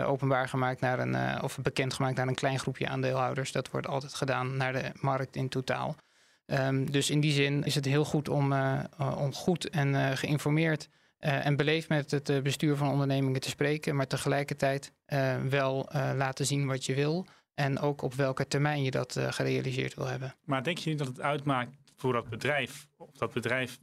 openbaar 0.05 0.49
gemaakt 0.49 0.81
naar 0.81 0.99
een, 0.99 1.41
of 1.41 1.57
bekendgemaakt 1.61 2.15
naar 2.15 2.27
een 2.27 2.35
klein 2.35 2.59
groepje 2.59 2.87
aandeelhouders. 2.87 3.51
Dat 3.51 3.69
wordt 3.69 3.87
altijd 3.87 4.13
gedaan 4.13 4.57
naar 4.57 4.73
de 4.73 4.91
markt 5.01 5.35
in 5.35 5.49
totaal. 5.49 5.95
Um, 6.45 6.91
dus 6.91 7.09
in 7.09 7.19
die 7.19 7.31
zin 7.31 7.63
is 7.63 7.75
het 7.75 7.85
heel 7.85 8.05
goed 8.05 8.29
om, 8.29 8.51
uh, 8.51 8.83
om 9.17 9.33
goed 9.33 9.69
en 9.69 9.93
uh, 9.93 10.11
geïnformeerd 10.11 10.89
en 11.19 11.55
beleefd 11.55 11.89
met 11.89 12.11
het 12.11 12.43
bestuur 12.43 12.75
van 12.75 12.89
ondernemingen 12.89 13.41
te 13.41 13.49
spreken, 13.49 13.95
maar 13.95 14.07
tegelijkertijd 14.07 14.91
wel 15.49 15.89
laten 15.91 16.45
zien 16.45 16.65
wat 16.65 16.85
je 16.85 16.93
wil 16.93 17.27
en 17.53 17.79
ook 17.79 18.01
op 18.01 18.13
welke 18.13 18.47
termijn 18.47 18.83
je 18.83 18.91
dat 18.91 19.19
gerealiseerd 19.29 19.93
wil 19.93 20.05
hebben. 20.07 20.35
Maar 20.43 20.63
denk 20.63 20.77
je 20.77 20.89
niet 20.89 20.99
dat 20.99 21.07
het 21.07 21.21
uitmaakt 21.21 21.75
voor 21.95 22.13
dat 22.13 22.29
bedrijf, 22.29 22.87
of 22.97 23.17
dat 23.17 23.33
bedrijf 23.33 23.77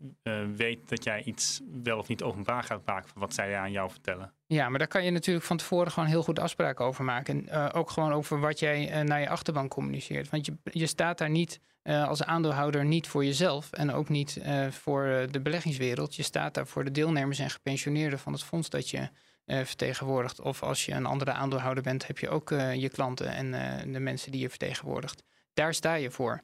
weet 0.56 0.88
dat 0.88 1.04
jij 1.04 1.22
iets 1.22 1.60
wel 1.82 1.98
of 1.98 2.08
niet 2.08 2.22
openbaar 2.22 2.62
gaat 2.62 2.86
maken 2.86 3.08
van 3.08 3.20
wat 3.20 3.34
zij 3.34 3.56
aan 3.56 3.72
jou 3.72 3.90
vertellen? 3.90 4.32
Ja, 4.46 4.68
maar 4.68 4.78
daar 4.78 4.88
kan 4.88 5.04
je 5.04 5.10
natuurlijk 5.10 5.46
van 5.46 5.56
tevoren 5.56 5.92
gewoon 5.92 6.08
heel 6.08 6.22
goed 6.22 6.38
afspraken 6.38 6.84
over 6.84 7.04
maken. 7.04 7.48
En 7.48 7.72
ook 7.72 7.90
gewoon 7.90 8.12
over 8.12 8.40
wat 8.40 8.58
jij 8.58 9.02
naar 9.02 9.20
je 9.20 9.28
achterban 9.28 9.68
communiceert. 9.68 10.30
Want 10.30 10.46
je, 10.46 10.54
je 10.62 10.86
staat 10.86 11.18
daar 11.18 11.30
niet 11.30 11.60
als 11.82 12.24
aandeelhouder 12.24 12.84
niet 12.84 13.08
voor 13.08 13.24
jezelf 13.24 13.72
en 13.72 13.92
ook 13.92 14.08
niet 14.08 14.40
voor 14.70 15.04
eh, 15.06 15.28
de 15.30 15.40
beleggingswereld. 15.40 16.14
Je 16.14 16.22
staat 16.22 16.54
daar 16.54 16.66
voor 16.66 16.84
de 16.84 16.90
deelnemers 16.90 17.38
en 17.38 17.50
gepensioneerden 17.50 18.18
van 18.18 18.32
het 18.32 18.44
fonds 18.44 18.68
dat 18.68 18.90
je 18.90 19.08
vertegenwoordigt. 19.46 20.40
Of 20.40 20.62
als 20.62 20.84
je 20.84 20.92
een 20.92 21.06
andere 21.06 21.32
aandeelhouder 21.32 21.82
bent, 21.82 22.06
heb 22.06 22.18
je 22.18 22.28
ook 22.28 22.48
je 22.74 22.88
klanten 22.92 23.52
en 23.52 23.92
de 23.92 23.98
mensen 23.98 24.32
die 24.32 24.40
je 24.40 24.48
vertegenwoordigt. 24.48 25.22
Daar 25.54 25.74
sta 25.74 25.94
je 25.94 26.10
voor. 26.10 26.40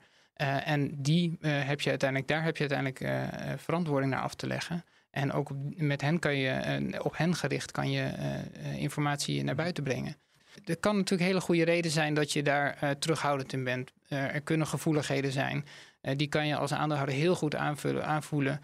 En 0.64 1.02
die 1.02 1.36
heb 1.40 1.80
je 1.80 1.90
uiteindelijk, 1.90 2.28
daar 2.28 2.44
heb 2.44 2.56
je 2.56 2.68
uiteindelijk 2.68 3.30
verantwoording 3.60 4.12
naar 4.12 4.22
af 4.22 4.34
te 4.34 4.46
leggen. 4.46 4.84
En 5.10 5.32
ook 5.32 5.50
met 5.76 6.00
hen 6.00 6.18
kan 6.18 6.36
je, 6.36 7.00
op 7.02 7.16
hen 7.16 7.34
gericht 7.34 7.70
kan 7.70 7.90
je 7.90 8.10
informatie 8.76 9.44
naar 9.44 9.54
buiten 9.54 9.84
brengen 9.84 10.16
er 10.64 10.76
kan 10.76 10.96
natuurlijk 10.96 11.28
hele 11.28 11.40
goede 11.40 11.64
reden 11.64 11.90
zijn 11.90 12.14
dat 12.14 12.32
je 12.32 12.42
daar 12.42 12.98
terughoudend 12.98 13.52
in 13.52 13.64
bent. 13.64 13.92
Er 14.08 14.40
kunnen 14.40 14.66
gevoeligheden 14.66 15.32
zijn. 15.32 15.64
Die 16.16 16.28
kan 16.28 16.46
je 16.46 16.56
als 16.56 16.72
aandeelhouder 16.72 17.16
heel 17.16 17.34
goed 17.34 17.54
aanvullen, 17.54 18.06
aanvoelen. 18.06 18.60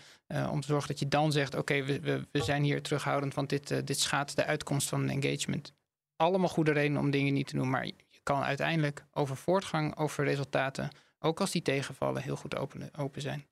om 0.51 0.61
te 0.61 0.67
zorgen 0.67 0.89
dat 0.89 0.99
je 0.99 1.09
dan 1.09 1.33
zegt: 1.33 1.55
Oké, 1.55 1.77
okay, 1.77 2.01
we, 2.01 2.27
we, 2.31 2.43
zijn 2.43 2.63
hier 2.63 2.83
terughoudend, 2.83 3.35
want 3.35 3.49
dit, 3.49 3.87
dit 3.87 3.99
schaadt 3.99 4.37
de 4.37 4.45
uitkomst 4.45 4.89
van 4.89 5.03
een 5.03 5.23
engagement. 5.23 5.73
Allemaal 6.17 6.49
goede 6.49 6.73
redenen 6.73 7.01
om 7.01 7.11
dingen 7.11 7.33
niet 7.33 7.47
te 7.47 7.57
doen. 7.57 7.71
Maar 7.71 7.87
je 7.87 8.21
kan 8.23 8.43
uiteindelijk 8.43 9.05
over 9.13 9.37
voortgang, 9.37 9.97
over 9.97 10.25
resultaten, 10.25 10.91
ook 11.25 11.41
als 11.41 11.51
die 11.51 11.63
tegenvallen, 11.63 12.23
heel 12.23 12.37
goed 12.37 12.57
open, 12.57 12.95
open 12.95 13.23
zijn. 13.23 13.47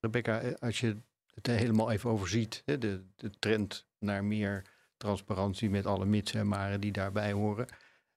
Rebecca, 0.00 0.52
als 0.58 0.80
je 0.80 0.96
het 1.34 1.46
helemaal 1.46 1.90
even 1.90 2.10
overziet, 2.10 2.62
de, 2.64 3.04
de 3.16 3.30
trend 3.38 3.86
naar 3.98 4.24
meer 4.24 4.64
transparantie 4.96 5.70
met 5.70 5.86
alle 5.86 6.04
mits 6.04 6.34
en 6.34 6.48
maren 6.48 6.80
die 6.80 6.92
daarbij 6.92 7.32
horen. 7.32 7.66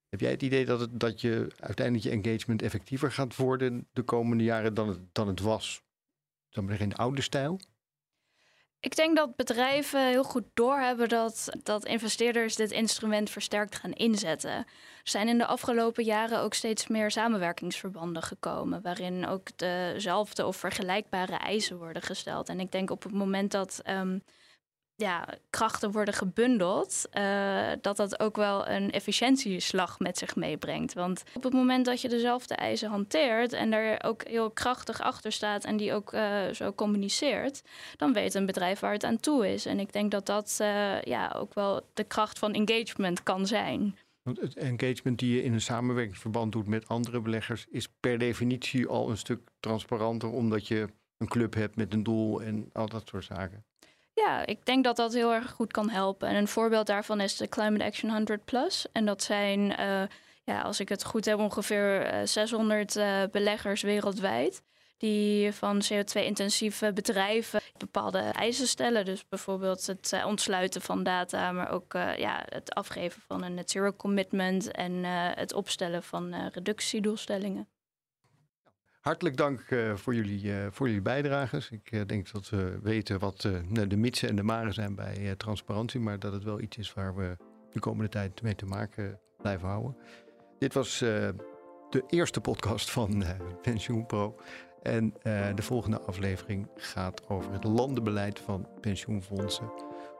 Heb 0.09 0.19
jij 0.19 0.31
het 0.31 0.41
idee 0.41 0.65
dat, 0.65 0.79
het, 0.79 0.99
dat 0.99 1.21
je 1.21 1.47
uiteindelijk 1.59 2.05
je 2.05 2.21
engagement 2.21 2.61
effectiever 2.61 3.11
gaat 3.11 3.35
worden 3.35 3.87
de 3.93 4.03
komende 4.03 4.43
jaren 4.43 4.73
dan 4.73 4.87
het, 4.89 4.99
dan 5.11 5.27
het 5.27 5.39
was? 5.39 5.83
Dan 6.49 6.65
ben 6.65 6.79
in 6.79 6.89
de 6.89 6.95
oude 6.95 7.21
stijl? 7.21 7.59
Ik 8.81 8.95
denk 8.95 9.15
dat 9.15 9.35
bedrijven 9.35 10.07
heel 10.07 10.23
goed 10.23 10.43
doorhebben 10.53 11.09
dat, 11.09 11.49
dat 11.63 11.85
investeerders 11.85 12.55
dit 12.55 12.71
instrument 12.71 13.29
versterkt 13.29 13.75
gaan 13.75 13.91
inzetten. 13.91 14.51
Er 14.51 14.65
zijn 15.03 15.27
in 15.27 15.37
de 15.37 15.45
afgelopen 15.45 16.03
jaren 16.03 16.39
ook 16.39 16.53
steeds 16.53 16.87
meer 16.87 17.11
samenwerkingsverbanden 17.11 18.23
gekomen, 18.23 18.81
waarin 18.81 19.27
ook 19.27 19.57
dezelfde 19.57 20.45
of 20.45 20.55
vergelijkbare 20.55 21.35
eisen 21.35 21.77
worden 21.77 22.01
gesteld. 22.01 22.49
En 22.49 22.59
ik 22.59 22.71
denk 22.71 22.89
op 22.89 23.03
het 23.03 23.13
moment 23.13 23.51
dat 23.51 23.81
um, 23.89 24.23
ja, 25.01 25.27
krachten 25.49 25.91
worden 25.91 26.13
gebundeld, 26.13 27.09
uh, 27.13 27.71
dat 27.81 27.97
dat 27.97 28.19
ook 28.19 28.35
wel 28.35 28.67
een 28.67 28.91
efficiëntieslag 28.91 29.99
met 29.99 30.17
zich 30.17 30.35
meebrengt. 30.35 30.93
Want 30.93 31.23
op 31.33 31.43
het 31.43 31.53
moment 31.53 31.85
dat 31.85 32.01
je 32.01 32.09
dezelfde 32.09 32.55
eisen 32.55 32.89
hanteert 32.89 33.53
en 33.53 33.73
er 33.73 34.03
ook 34.03 34.27
heel 34.27 34.51
krachtig 34.51 35.01
achter 35.01 35.31
staat 35.31 35.65
en 35.65 35.77
die 35.77 35.93
ook 35.93 36.13
uh, 36.13 36.47
zo 36.47 36.73
communiceert, 36.73 37.61
dan 37.97 38.13
weet 38.13 38.33
een 38.33 38.45
bedrijf 38.45 38.79
waar 38.79 38.93
het 38.93 39.03
aan 39.03 39.19
toe 39.19 39.53
is. 39.53 39.65
En 39.65 39.79
ik 39.79 39.93
denk 39.93 40.11
dat 40.11 40.25
dat 40.25 40.57
uh, 40.61 41.01
ja, 41.01 41.35
ook 41.37 41.53
wel 41.53 41.81
de 41.93 42.03
kracht 42.03 42.39
van 42.39 42.53
engagement 42.53 43.23
kan 43.23 43.47
zijn. 43.47 43.97
Want 44.21 44.39
het 44.39 44.55
engagement 44.55 45.19
die 45.19 45.35
je 45.35 45.43
in 45.43 45.53
een 45.53 45.61
samenwerkingsverband 45.61 46.51
doet 46.51 46.67
met 46.67 46.87
andere 46.87 47.21
beleggers 47.21 47.65
is 47.69 47.87
per 47.99 48.17
definitie 48.17 48.87
al 48.87 49.09
een 49.09 49.17
stuk 49.17 49.49
transparanter, 49.59 50.29
omdat 50.29 50.67
je 50.67 50.87
een 51.17 51.27
club 51.27 51.53
hebt 51.53 51.75
met 51.75 51.93
een 51.93 52.03
doel 52.03 52.41
en 52.41 52.69
al 52.73 52.89
dat 52.89 53.07
soort 53.07 53.23
zaken. 53.23 53.65
Ja, 54.25 54.45
ik 54.45 54.65
denk 54.65 54.83
dat 54.83 54.95
dat 54.95 55.13
heel 55.13 55.33
erg 55.33 55.51
goed 55.51 55.71
kan 55.71 55.89
helpen. 55.89 56.27
En 56.27 56.35
een 56.35 56.47
voorbeeld 56.47 56.87
daarvan 56.87 57.21
is 57.21 57.37
de 57.37 57.49
Climate 57.49 57.83
Action 57.83 58.11
100 58.11 58.45
Plus. 58.45 58.85
En 58.91 59.05
dat 59.05 59.23
zijn, 59.23 59.59
uh, 59.59 60.01
ja, 60.43 60.61
als 60.61 60.79
ik 60.79 60.89
het 60.89 61.03
goed 61.03 61.25
heb, 61.25 61.37
ongeveer 61.37 62.21
600 62.23 62.95
uh, 62.95 63.23
beleggers 63.31 63.81
wereldwijd 63.81 64.61
die 64.97 65.51
van 65.51 65.81
CO2-intensieve 65.83 66.93
bedrijven 66.93 67.61
bepaalde 67.77 68.19
eisen 68.19 68.67
stellen. 68.67 69.05
Dus 69.05 69.27
bijvoorbeeld 69.29 69.85
het 69.85 70.21
ontsluiten 70.25 70.81
van 70.81 71.03
data, 71.03 71.51
maar 71.51 71.71
ook 71.71 71.93
ja, 72.17 72.45
het 72.49 72.73
afgeven 72.73 73.21
van 73.27 73.43
een 73.43 73.53
net 73.53 73.71
zero 73.71 73.91
commitment 73.93 74.71
en 74.71 75.03
het 75.35 75.53
opstellen 75.53 76.03
van 76.03 76.49
reductiedoelstellingen. 76.53 77.67
Hartelijk 79.01 79.37
dank 79.37 79.61
voor, 79.95 80.15
jullie, 80.15 80.53
voor 80.71 80.87
jullie 80.87 81.01
bijdrages. 81.01 81.69
Ik 81.69 82.07
denk 82.07 82.31
dat 82.31 82.49
we 82.49 82.79
weten 82.81 83.19
wat 83.19 83.41
de 83.87 83.97
mitsen 83.97 84.29
en 84.29 84.35
de 84.35 84.43
maren 84.43 84.73
zijn 84.73 84.95
bij 84.95 85.35
transparantie, 85.37 85.99
maar 85.99 86.19
dat 86.19 86.33
het 86.33 86.43
wel 86.43 86.59
iets 86.59 86.77
is 86.77 86.93
waar 86.93 87.15
we 87.15 87.37
de 87.71 87.79
komende 87.79 88.09
tijd 88.09 88.41
mee 88.41 88.55
te 88.55 88.65
maken 88.65 89.19
blijven 89.37 89.67
houden. 89.67 89.97
Dit 90.59 90.73
was 90.73 90.99
de 90.99 92.03
eerste 92.07 92.41
podcast 92.41 92.91
van 92.91 93.23
PensioenPro. 93.61 94.35
En 94.81 95.13
uh, 95.23 95.55
de 95.55 95.61
volgende 95.61 96.01
aflevering 96.01 96.67
gaat 96.75 97.29
over 97.29 97.51
het 97.53 97.63
landenbeleid 97.63 98.39
van 98.39 98.67
pensioenfondsen. 98.79 99.71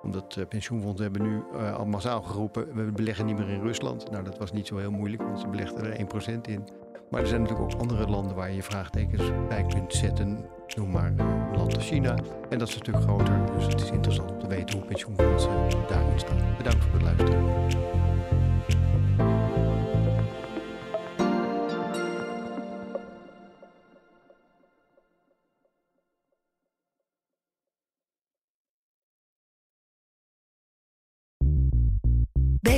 Omdat 0.02 0.36
uh, 0.36 0.48
pensioenfondsen 0.48 1.04
hebben 1.04 1.22
nu 1.22 1.44
uh, 1.54 1.76
al 1.76 1.86
massaal 1.86 2.22
geroepen, 2.22 2.76
we 2.76 2.92
beleggen 2.92 3.26
niet 3.26 3.38
meer 3.38 3.50
in 3.50 3.62
Rusland. 3.62 4.12
Nou, 4.12 4.24
dat 4.24 4.38
was 4.38 4.52
niet 4.52 4.68
zo 4.68 4.78
heel 4.78 4.92
moeilijk, 4.92 5.22
want 5.22 5.40
ze 5.40 5.48
belegden 5.48 5.86
er 5.86 6.36
1% 6.38 6.42
in. 6.42 6.68
Maar 7.12 7.22
er 7.22 7.28
zijn 7.28 7.42
natuurlijk 7.42 7.74
ook 7.74 7.82
andere 7.82 8.08
landen 8.08 8.36
waar 8.36 8.52
je 8.52 8.64
vraagtekens 8.64 9.32
bij 9.48 9.66
kunt 9.66 9.94
zetten. 9.94 10.46
Noem 10.76 10.92
maar 10.92 11.06
een 11.06 11.58
land 11.58 11.76
als 11.76 11.88
China. 11.88 12.16
En 12.50 12.60
dat 12.60 12.68
is 12.68 12.74
stuk 12.74 12.96
groter, 12.96 13.40
dus 13.56 13.66
het 13.66 13.82
is 13.82 13.92
interessant 13.92 14.32
om 14.32 14.40
te 14.40 14.48
weten 14.48 14.78
hoe 14.78 14.88
pensioenfondsen 14.88 15.52
daarin 15.88 16.20
staan. 16.20 16.56
Bedankt 16.58 16.84
voor 16.84 16.94
het 16.94 17.02
luisteren. 17.02 18.11